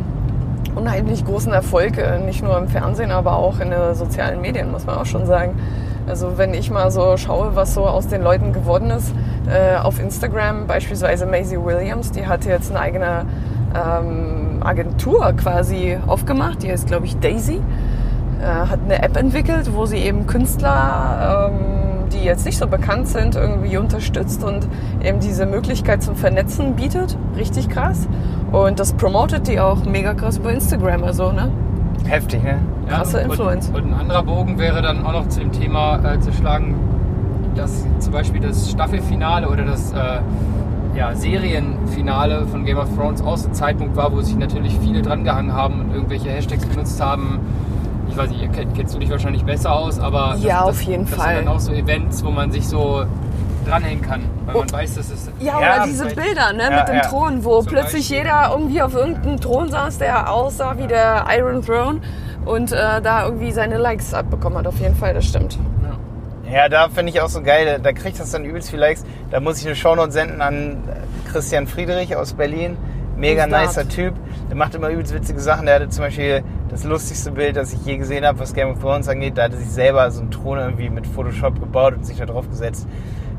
unheimlich 0.74 1.24
großen 1.24 1.52
Erfolg, 1.52 1.96
äh, 1.98 2.18
nicht 2.18 2.42
nur 2.42 2.58
im 2.58 2.68
Fernsehen, 2.68 3.10
aber 3.12 3.36
auch 3.36 3.60
in 3.60 3.70
den 3.70 3.94
sozialen 3.94 4.40
Medien, 4.40 4.70
muss 4.72 4.84
man 4.86 4.96
auch 4.98 5.06
schon 5.06 5.26
sagen. 5.26 5.56
Also 6.08 6.36
wenn 6.36 6.52
ich 6.52 6.70
mal 6.70 6.90
so 6.90 7.16
schaue, 7.16 7.54
was 7.54 7.74
so 7.74 7.86
aus 7.86 8.08
den 8.08 8.22
Leuten 8.22 8.52
geworden 8.52 8.90
ist, 8.90 9.14
äh, 9.46 9.76
auf 9.76 9.98
Instagram 10.00 10.66
beispielsweise 10.66 11.24
Maisie 11.24 11.56
Williams, 11.62 12.10
die 12.10 12.26
hat 12.26 12.44
jetzt 12.44 12.70
eine 12.70 12.80
eigene 12.80 13.24
ähm, 13.74 14.60
Agentur 14.62 15.32
quasi 15.32 15.96
aufgemacht, 16.06 16.62
die 16.62 16.70
heißt 16.70 16.88
glaube 16.88 17.06
ich 17.06 17.16
Daisy, 17.20 17.60
äh, 18.40 18.44
hat 18.44 18.80
eine 18.84 19.02
App 19.02 19.16
entwickelt, 19.16 19.70
wo 19.74 19.86
sie 19.86 19.98
eben 19.98 20.26
Künstler, 20.26 21.50
ähm, 21.50 22.08
die 22.12 22.24
jetzt 22.24 22.44
nicht 22.46 22.58
so 22.58 22.66
bekannt 22.66 23.08
sind, 23.08 23.34
irgendwie 23.34 23.76
unterstützt 23.76 24.44
und 24.44 24.68
eben 25.02 25.20
diese 25.20 25.46
Möglichkeit 25.46 26.02
zum 26.02 26.16
Vernetzen 26.16 26.74
bietet. 26.74 27.16
Richtig 27.36 27.68
krass. 27.68 28.06
Und 28.52 28.78
das 28.78 28.92
promotet 28.92 29.48
die 29.48 29.58
auch 29.58 29.84
mega 29.84 30.14
krass 30.14 30.38
über 30.38 30.52
Instagram, 30.52 31.04
also, 31.04 31.32
ne? 31.32 31.50
Heftig, 32.06 32.42
ne? 32.42 32.58
Krasse 32.88 33.18
und- 33.18 33.24
Influence. 33.30 33.70
Und, 33.70 33.92
ein 33.92 33.94
anderer 33.94 34.22
Bogen 34.22 34.58
wäre 34.58 34.82
dann 34.82 35.04
auch 35.04 35.12
noch 35.12 35.28
zu 35.28 35.40
dem 35.40 35.52
Thema 35.52 35.98
äh, 36.04 36.20
zu 36.20 36.32
schlagen, 36.32 36.74
dass 37.56 37.86
zum 37.98 38.12
Beispiel 38.12 38.40
das 38.40 38.70
Staffelfinale 38.70 39.48
oder 39.48 39.64
das 39.64 39.92
äh, 39.92 40.20
ja, 40.96 41.14
Serienfinale 41.14 42.46
von 42.46 42.64
Game 42.64 42.78
of 42.78 42.94
Thrones 42.96 43.22
auch 43.22 43.36
so 43.36 43.48
ein 43.48 43.54
Zeitpunkt 43.54 43.96
war, 43.96 44.12
wo 44.12 44.20
sich 44.20 44.36
natürlich 44.36 44.78
viele 44.78 45.02
drangehangen 45.02 45.52
haben 45.52 45.80
und 45.80 45.94
irgendwelche 45.94 46.30
Hashtags 46.30 46.66
benutzt 46.66 47.00
haben. 47.00 47.40
Ich 48.14 48.20
weiß 48.20 48.30
nicht, 48.30 48.42
ihr 48.42 48.48
kennt, 48.48 48.76
kennst 48.76 48.94
du 48.94 49.00
dich 49.00 49.10
wahrscheinlich 49.10 49.44
besser 49.44 49.72
aus, 49.74 49.98
aber 49.98 50.36
Ja, 50.40 50.62
auf 50.62 50.80
jeden 50.82 51.04
das 51.04 51.14
Fall. 51.16 51.34
sind 51.36 51.46
dann 51.46 51.54
auch 51.56 51.58
so 51.58 51.72
Events, 51.72 52.24
wo 52.24 52.30
man 52.30 52.52
sich 52.52 52.68
so 52.68 53.04
dranhängen 53.66 54.02
kann, 54.02 54.22
weil 54.46 54.54
man 54.54 54.66
Oh. 54.70 54.72
weiß, 54.72 54.94
dass 54.94 55.10
es 55.10 55.28
Ja, 55.40 55.60
Ja, 55.60 55.76
oder 55.78 55.86
diese 55.86 56.04
Bilder 56.06 56.52
ne, 56.52 56.62
Ja, 56.70 56.78
mit 56.78 56.88
dem 56.88 56.94
ja. 56.94 57.00
Thron, 57.02 57.44
wo 57.44 57.58
Zum 57.58 57.72
plötzlich 57.72 58.02
Beispiel. 58.08 58.16
jeder 58.18 58.50
irgendwie 58.52 58.82
auf 58.82 58.94
irgendeinem 58.94 59.40
Thron 59.40 59.68
saß, 59.68 59.98
der 59.98 60.30
aussah 60.30 60.78
wie 60.78 60.86
der 60.86 61.24
Iron 61.36 61.60
Throne 61.64 62.02
und 62.44 62.70
äh, 62.70 63.02
da 63.02 63.24
irgendwie 63.24 63.50
seine 63.50 63.78
Likes 63.78 64.14
abbekommen 64.14 64.58
hat. 64.60 64.68
Auf 64.68 64.78
jeden 64.78 64.94
Fall, 64.94 65.12
das 65.14 65.24
stimmt. 65.24 65.58
Ja, 66.48 66.68
da 66.68 66.88
finde 66.88 67.10
ich 67.10 67.20
auch 67.20 67.28
so 67.30 67.42
geil, 67.42 67.80
da, 67.82 67.92
kriegt 67.92 68.20
das 68.20 68.30
dann 68.30 68.44
übelst 68.44 68.70
viel 68.70 68.78
Likes. 68.78 69.02
Da 69.32 69.40
muss 69.40 69.58
ich 69.60 69.66
eine 69.66 69.74
Shownote 69.74 70.12
senden 70.12 70.40
an 70.40 70.84
äh, 70.86 71.30
Christian 71.32 71.66
Friedrich 71.66 72.14
aus 72.14 72.34
Berlin. 72.34 72.76
Mega 73.16 73.46
nicer 73.48 73.88
Typ. 73.88 74.14
Der 74.50 74.56
macht 74.56 74.74
immer 74.76 74.88
übelst 74.90 75.12
witzige 75.14 75.40
Sachen. 75.40 75.66
Der 75.66 75.76
hatte 75.76 75.88
zum 75.88 76.04
Beispiel 76.04 76.44
das 76.74 76.82
lustigste 76.82 77.30
Bild, 77.30 77.54
das 77.54 77.72
ich 77.72 77.86
je 77.86 77.96
gesehen 77.98 78.26
habe, 78.26 78.40
was 78.40 78.52
Game 78.52 78.68
of 78.68 78.80
Thrones 78.80 79.08
angeht. 79.08 79.38
Da 79.38 79.44
hatte 79.44 79.56
sich 79.56 79.70
selber 79.70 80.10
so 80.10 80.20
einen 80.20 80.32
Thron 80.32 80.58
irgendwie 80.58 80.90
mit 80.90 81.06
Photoshop 81.06 81.60
gebaut 81.60 81.94
und 81.94 82.04
sich 82.04 82.18
da 82.18 82.26
drauf 82.26 82.50
gesetzt. 82.50 82.88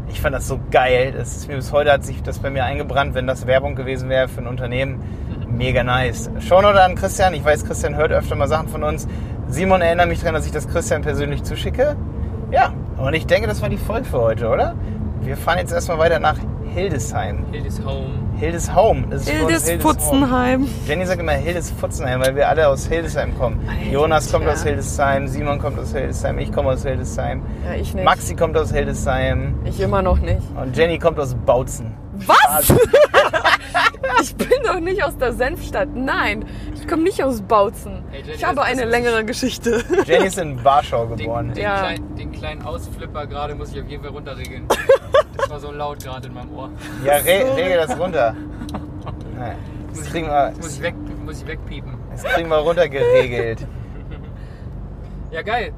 Ich 0.08 0.22
fand 0.22 0.34
das 0.34 0.48
so 0.48 0.58
geil. 0.72 1.12
Das 1.12 1.36
ist 1.36 1.50
mir 1.50 1.58
bis 1.58 1.74
heute 1.74 1.92
hat 1.92 2.06
sich 2.06 2.24
das 2.24 2.40
bei 2.40 2.50
mir 2.50 2.64
eingebrannt, 2.64 3.14
wenn 3.14 3.28
das 3.28 3.46
Werbung 3.46 3.76
gewesen 3.76 4.08
wäre 4.08 4.30
für 4.30 4.40
ein 4.40 4.48
Unternehmen. 4.48 5.04
Mega 5.50 5.84
nice. 5.84 6.30
Shownote 6.40 6.82
an 6.82 6.96
Christian. 6.96 7.34
Ich 7.34 7.44
weiß, 7.44 7.66
Christian 7.66 7.98
hört 7.98 8.14
öfter 8.14 8.36
mal 8.36 8.48
Sachen 8.48 8.70
von 8.70 8.84
uns. 8.84 9.06
Simon 9.50 9.82
erinnert 9.82 10.08
mich 10.08 10.20
daran, 10.20 10.36
dass 10.36 10.46
ich 10.46 10.54
das 10.54 10.70
Christian 10.70 11.02
persönlich 11.02 11.44
zuschicke. 11.44 11.98
Ja, 12.52 12.72
und 12.98 13.14
ich 13.16 13.28
denke, 13.28 13.50
das 13.50 13.62
war 13.62 13.68
die 13.68 13.76
Folge 13.76 14.06
für 14.06 14.22
heute, 14.22 14.48
oder? 14.48 14.76
Wir 15.20 15.36
fahren 15.36 15.58
jetzt 15.58 15.74
erstmal 15.74 15.98
weiter 15.98 16.20
nach 16.20 16.38
Hildesheim. 16.76 17.46
Hildesheim. 17.52 18.36
Hildesheim. 18.38 19.06
Das 19.10 19.22
ist 19.22 19.30
Hildes 19.30 19.68
Hildesheim. 19.68 19.80
Putzenheim. 19.80 20.68
Jenny 20.86 21.06
sagt 21.06 21.22
immer 21.22 21.32
Hildes 21.32 21.72
Futzenheim, 21.72 22.20
weil 22.22 22.36
wir 22.36 22.50
alle 22.50 22.68
aus 22.68 22.86
Hildesheim 22.88 23.36
kommen. 23.40 23.66
Alter. 23.68 23.92
Jonas 23.92 24.32
kommt 24.32 24.46
aus 24.48 24.64
Hildesheim, 24.64 25.28
Simon 25.28 25.58
kommt 25.60 25.80
aus 25.80 25.94
Hildesheim, 25.94 26.38
ich 26.40 26.52
komme 26.52 26.70
aus 26.72 26.84
Hildesheim, 26.84 27.42
Ja, 27.66 27.76
ich 27.76 27.94
nicht. 27.94 28.04
Maxi 28.04 28.36
kommt 28.36 28.58
aus 28.58 28.72
Hildesheim 28.74 29.56
Ich 29.64 29.80
immer 29.80 30.02
noch 30.02 30.20
nicht. 30.20 30.42
und 30.62 30.76
Jenny 30.76 31.00
kommt 31.00 31.18
aus 31.20 31.34
Bautzen. 31.46 31.94
Was? 32.28 32.70
ich 34.22 34.36
bin 34.36 34.48
doch 34.66 34.80
nicht 34.80 35.04
aus 35.04 35.18
der 35.18 35.34
Senfstadt. 35.34 35.90
Nein, 35.96 36.46
ich 36.76 36.88
komme 36.88 37.04
nicht 37.04 37.24
aus 37.24 37.42
Bautzen. 37.42 38.04
Hey, 38.12 38.22
Jenny, 38.22 38.34
Ich 38.36 38.46
habe 38.46 38.62
eine 38.64 38.86
längere 38.86 39.24
Geschichte. 39.26 39.84
Jenny 40.06 40.28
ist 40.28 40.38
in 40.38 40.62
Warschau 40.64 41.06
Den, 41.08 41.18
geboren. 41.18 41.54
den, 41.54 41.64
Ja. 41.64 41.80
kleinen, 41.80 42.16
den 42.16 42.32
kleinen 42.32 42.62
Ausflipper 42.64 43.28
gerade 43.28 43.56
muss 43.56 43.74
ich 43.74 43.82
auf 43.82 43.88
jeden 43.90 44.04
Fall 44.04 44.12
runterregeln. 44.14 44.66
War 45.56 45.62
so 45.62 45.72
laut 45.72 46.04
gerade 46.04 46.28
in 46.28 46.34
meinem 46.34 46.54
Ohr. 46.54 46.70
Ja, 47.06 47.14
re 47.14 47.56
regel 47.56 47.78
das 47.78 47.98
runter. 47.98 48.36
Nein, 49.40 49.56
das 49.96 50.06
kriegen 50.08 50.28
wir, 50.28 50.52
Muss 50.58 50.76
ich, 50.76 50.82
weg, 50.82 50.96
muss 51.24 51.42
ich 51.42 51.48
wegpiepen. 51.48 51.94
das 52.12 52.24
kriegen 52.26 52.50
wir 52.50 52.58
runtergeregelt. 52.58 53.66
Ja, 55.32 55.42
geil. 55.44 55.72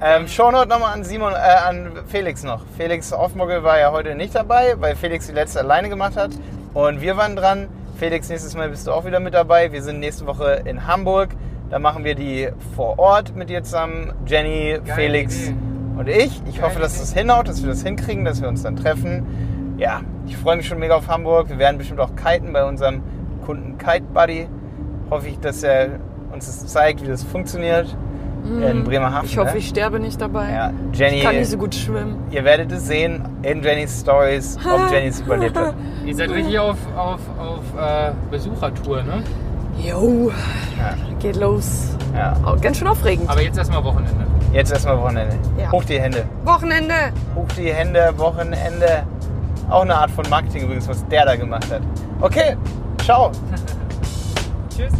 Ähm, 0.00 0.28
Shownote 0.28 0.68
nochmal 0.68 0.92
an 0.92 1.02
Simon, 1.02 1.32
äh, 1.32 1.36
an 1.36 2.04
Felix 2.06 2.44
noch. 2.44 2.62
Felix 2.76 3.12
Offmogel 3.12 3.64
war 3.64 3.80
ja 3.80 3.90
heute 3.90 4.14
nicht 4.14 4.32
dabei, 4.32 4.74
weil 4.78 4.94
Felix 4.94 5.26
die 5.26 5.32
letzte 5.32 5.58
alleine 5.58 5.88
gemacht 5.88 6.16
hat. 6.16 6.30
Und 6.72 7.00
wir 7.00 7.16
waren 7.16 7.34
dran. 7.34 7.66
Felix, 7.98 8.28
nächstes 8.28 8.54
Mal 8.54 8.68
bist 8.68 8.86
du 8.86 8.92
auch 8.92 9.06
wieder 9.06 9.18
mit 9.18 9.34
dabei. 9.34 9.72
Wir 9.72 9.82
sind 9.82 9.98
nächste 9.98 10.26
Woche 10.26 10.62
in 10.64 10.86
Hamburg. 10.86 11.30
Da 11.68 11.80
machen 11.80 12.04
wir 12.04 12.14
die 12.14 12.48
vor 12.76 12.96
Ort 13.00 13.34
mit 13.34 13.48
dir 13.50 13.64
zusammen. 13.64 14.12
Jenny, 14.24 14.78
Geile 14.84 14.94
Felix 14.94 15.48
Idee. 15.48 15.56
Und 15.96 16.08
ich. 16.08 16.40
Ich 16.48 16.62
hoffe, 16.62 16.78
dass 16.80 16.98
das 17.00 17.12
hinhaut, 17.14 17.48
dass 17.48 17.62
wir 17.62 17.70
das 17.70 17.82
hinkriegen, 17.82 18.24
dass 18.24 18.40
wir 18.40 18.48
uns 18.48 18.62
dann 18.62 18.76
treffen. 18.76 19.74
Ja, 19.78 20.00
ich 20.26 20.36
freue 20.36 20.56
mich 20.56 20.66
schon 20.66 20.78
mega 20.78 20.94
auf 20.96 21.08
Hamburg. 21.08 21.48
Wir 21.48 21.58
werden 21.58 21.78
bestimmt 21.78 22.00
auch 22.00 22.10
kiten 22.16 22.52
bei 22.52 22.64
unserem 22.64 23.02
Kunden 23.44 23.78
Kite 23.78 24.04
Buddy. 24.14 24.48
Hoffe 25.10 25.28
ich, 25.28 25.38
dass 25.40 25.62
er 25.62 26.00
uns 26.32 26.46
das 26.46 26.66
zeigt, 26.66 27.02
wie 27.02 27.06
das 27.08 27.22
funktioniert 27.22 27.96
in 28.44 28.84
Bremerhaven. 28.84 29.22
Mhm. 29.22 29.30
Ich 29.30 29.38
hoffe, 29.38 29.52
ne? 29.54 29.58
ich 29.58 29.68
sterbe 29.68 29.98
nicht 29.98 30.20
dabei. 30.20 30.50
Ja, 30.52 30.72
Jenny, 30.92 31.16
Ich 31.16 31.22
kann 31.24 31.36
nicht 31.36 31.50
so 31.50 31.58
gut 31.58 31.74
schwimmen. 31.74 32.16
ihr 32.30 32.44
werdet 32.44 32.70
es 32.70 32.86
sehen 32.86 33.24
in 33.42 33.60
Jennys 33.62 34.00
Stories, 34.02 34.56
ob 34.64 34.90
Jennys 34.92 35.20
überlebt 35.20 35.56
hat. 35.56 35.74
Ihr 36.04 36.14
seid 36.14 36.30
richtig 36.30 36.56
auf, 36.58 36.76
auf, 36.96 37.20
auf 37.38 37.60
äh, 37.80 38.12
Besuchertour, 38.30 39.02
ne? 39.02 39.22
Jo, 39.78 40.30
Ja, 40.78 40.94
geht 41.18 41.36
los. 41.36 41.96
ja. 42.14 42.34
Oh, 42.46 42.54
ganz 42.60 42.78
schön 42.78 42.86
aufregend. 42.88 43.28
Aber 43.28 43.42
jetzt 43.42 43.58
erstmal 43.58 43.82
Wochenende. 43.82 44.25
Jetzt 44.52 44.72
erstmal 44.72 44.98
Wochenende. 44.98 45.36
Ja. 45.58 45.70
Hoch 45.70 45.84
die 45.84 46.00
Hände. 46.00 46.24
Wochenende. 46.44 46.94
Hoch 47.34 47.48
die 47.56 47.72
Hände, 47.72 48.12
Wochenende. 48.16 49.02
Auch 49.68 49.82
eine 49.82 49.94
Art 49.96 50.10
von 50.10 50.28
Marketing 50.30 50.62
übrigens, 50.64 50.88
was 50.88 51.06
der 51.08 51.26
da 51.26 51.36
gemacht 51.36 51.70
hat. 51.70 51.82
Okay, 52.20 52.56
ciao. 53.04 53.30
Tschüss. 54.76 54.92